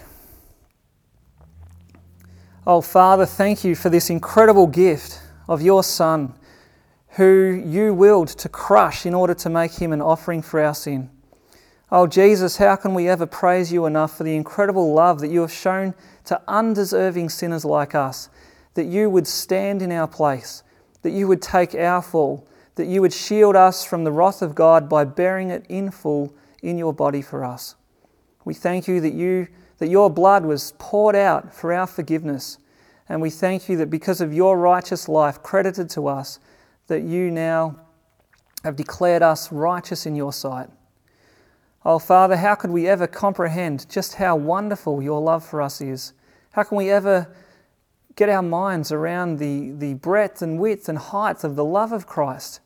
Oh, 2.66 2.83
Father, 2.83 3.25
thank 3.25 3.64
you 3.64 3.75
for 3.75 3.89
this 3.89 4.11
incredible 4.11 4.66
gift 4.66 5.22
of 5.49 5.62
your 5.62 5.83
Son 5.83 6.35
who 7.12 7.62
you 7.64 7.95
willed 7.95 8.29
to 8.29 8.51
crush 8.51 9.07
in 9.07 9.14
order 9.14 9.33
to 9.33 9.49
make 9.49 9.72
him 9.72 9.95
an 9.95 10.03
offering 10.03 10.43
for 10.43 10.61
our 10.61 10.75
sin. 10.75 11.09
Oh, 11.93 12.07
Jesus, 12.07 12.59
how 12.59 12.76
can 12.76 12.95
we 12.95 13.09
ever 13.09 13.26
praise 13.26 13.72
you 13.72 13.84
enough 13.84 14.16
for 14.16 14.22
the 14.22 14.36
incredible 14.36 14.93
love 14.93 15.18
that 15.20 15.30
you 15.30 15.41
have 15.41 15.53
shown 15.53 15.95
to 16.26 16.41
undeserving 16.47 17.30
sinners 17.30 17.64
like 17.64 17.97
us? 17.97 18.28
That 18.74 18.84
you 18.84 19.11
would 19.11 19.26
stand 19.26 19.82
in 19.82 19.91
our 19.91 20.07
place, 20.07 20.62
that 21.03 21.11
you 21.11 21.26
would 21.26 21.43
take 21.43 21.74
our 21.74 22.01
fall, 22.01 22.47
that 22.76 22.86
you 22.86 23.01
would 23.01 23.12
shield 23.12 23.57
us 23.57 23.84
from 23.84 24.05
the 24.05 24.12
wrath 24.12 24.41
of 24.41 24.55
God 24.55 24.88
by 24.88 25.05
bearing 25.05 25.51
it 25.51 25.66
in 25.68 25.91
full 25.91 26.32
in 26.62 26.78
your 26.78 26.93
body 26.93 27.22
for 27.22 27.45
us. 27.45 27.74
We 28.45 28.55
thank 28.55 28.86
you 28.86 29.01
that, 29.01 29.12
you, 29.12 29.49
that 29.78 29.88
your 29.88 30.09
blood 30.09 30.45
was 30.45 30.74
poured 30.78 31.16
out 31.16 31.53
for 31.53 31.72
our 31.72 31.88
forgiveness. 31.88 32.59
And 33.09 33.20
we 33.20 33.30
thank 33.30 33.68
you 33.68 33.76
that 33.78 33.91
because 33.91 34.20
of 34.20 34.32
your 34.32 34.57
righteous 34.57 35.09
life 35.09 35.43
credited 35.43 35.91
to 35.91 36.07
us, 36.07 36.38
that 36.86 37.03
you 37.03 37.32
now 37.32 37.80
have 38.62 38.76
declared 38.76 39.22
us 39.22 39.51
righteous 39.51 40.07
in 40.07 40.14
your 40.14 40.32
sight. 40.32 40.68
Oh, 41.85 41.99
Father, 41.99 42.37
how 42.37 42.55
could 42.55 42.70
we 42.70 42.87
ever 42.87 43.07
comprehend 43.07 43.89
just 43.89 44.14
how 44.16 44.37
wonderful 44.37 45.03
your 45.03 45.20
love 45.20 45.45
for 45.45 45.62
us 45.62 45.81
is? 45.81 46.12
How 46.53 46.62
can 46.62 46.76
we 46.76 46.91
ever 46.91 47.35
get 48.16 48.28
our 48.28 48.43
minds 48.43 48.93
around 48.93 49.39
the, 49.39 49.70
the 49.70 49.95
breadth 49.95 50.43
and 50.43 50.59
width 50.59 50.91
and 50.91 50.99
height 50.99 51.43
of 51.43 51.57
the 51.57 51.64
love 51.64 51.93
of 51.93 52.07
Christ? 52.07 52.61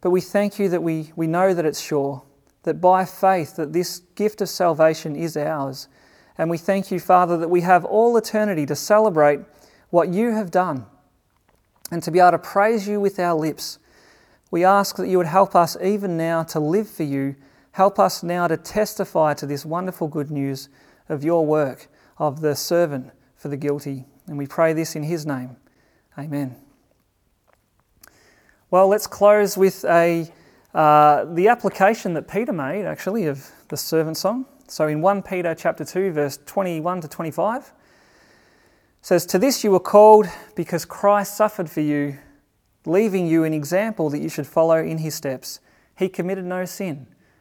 But 0.00 0.10
we 0.10 0.22
thank 0.22 0.58
you 0.58 0.70
that 0.70 0.82
we, 0.82 1.12
we 1.16 1.26
know 1.26 1.52
that 1.52 1.66
it's 1.66 1.82
sure, 1.82 2.22
that 2.62 2.80
by 2.80 3.04
faith 3.04 3.56
that 3.56 3.74
this 3.74 4.00
gift 4.14 4.40
of 4.40 4.48
salvation 4.48 5.16
is 5.16 5.36
ours. 5.36 5.88
And 6.38 6.48
we 6.48 6.56
thank 6.56 6.90
you, 6.90 6.98
Father, 6.98 7.36
that 7.36 7.50
we 7.50 7.60
have 7.60 7.84
all 7.84 8.16
eternity 8.16 8.64
to 8.66 8.74
celebrate 8.74 9.40
what 9.90 10.08
you 10.08 10.32
have 10.32 10.50
done 10.50 10.86
and 11.90 12.02
to 12.02 12.10
be 12.10 12.20
able 12.20 12.30
to 12.30 12.38
praise 12.38 12.88
you 12.88 13.00
with 13.00 13.18
our 13.18 13.34
lips. 13.34 13.78
We 14.50 14.64
ask 14.64 14.96
that 14.96 15.08
you 15.08 15.18
would 15.18 15.26
help 15.26 15.54
us 15.54 15.76
even 15.82 16.16
now 16.16 16.42
to 16.44 16.60
live 16.60 16.88
for 16.88 17.02
you. 17.02 17.36
Help 17.72 17.98
us 17.98 18.22
now 18.22 18.46
to 18.48 18.56
testify 18.56 19.34
to 19.34 19.46
this 19.46 19.64
wonderful 19.64 20.08
good 20.08 20.30
news 20.30 20.68
of 21.08 21.24
your 21.24 21.46
work, 21.46 21.88
of 22.18 22.40
the 22.40 22.54
servant 22.54 23.10
for 23.36 23.48
the 23.48 23.56
guilty. 23.56 24.06
And 24.26 24.36
we 24.36 24.46
pray 24.46 24.72
this 24.72 24.96
in 24.96 25.02
his 25.02 25.24
name. 25.26 25.56
Amen. 26.18 26.56
Well, 28.70 28.88
let's 28.88 29.06
close 29.06 29.56
with 29.56 29.84
a, 29.84 30.30
uh, 30.74 31.24
the 31.24 31.48
application 31.48 32.14
that 32.14 32.28
Peter 32.28 32.52
made, 32.52 32.84
actually, 32.84 33.26
of 33.26 33.50
the 33.68 33.76
servant 33.76 34.16
song. 34.16 34.46
So 34.68 34.86
in 34.86 35.00
1 35.00 35.22
Peter 35.22 35.54
chapter 35.54 35.84
2, 35.84 36.12
verse 36.12 36.38
21 36.46 37.00
to 37.00 37.08
25, 37.08 37.72
says, 39.02 39.26
To 39.26 39.38
this 39.38 39.64
you 39.64 39.72
were 39.72 39.80
called 39.80 40.26
because 40.54 40.84
Christ 40.84 41.36
suffered 41.36 41.68
for 41.68 41.80
you, 41.80 42.18
leaving 42.86 43.26
you 43.26 43.42
an 43.42 43.52
example 43.52 44.10
that 44.10 44.20
you 44.20 44.28
should 44.28 44.46
follow 44.46 44.76
in 44.76 44.98
his 44.98 45.14
steps. 45.14 45.58
He 45.96 46.08
committed 46.08 46.44
no 46.44 46.64
sin, 46.64 47.08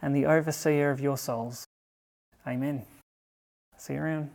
and 0.00 0.14
the 0.14 0.26
overseer 0.26 0.90
of 0.90 1.00
your 1.00 1.18
souls. 1.18 1.66
Amen. 2.46 2.84
See 3.76 3.94
you 3.94 4.00
around. 4.00 4.30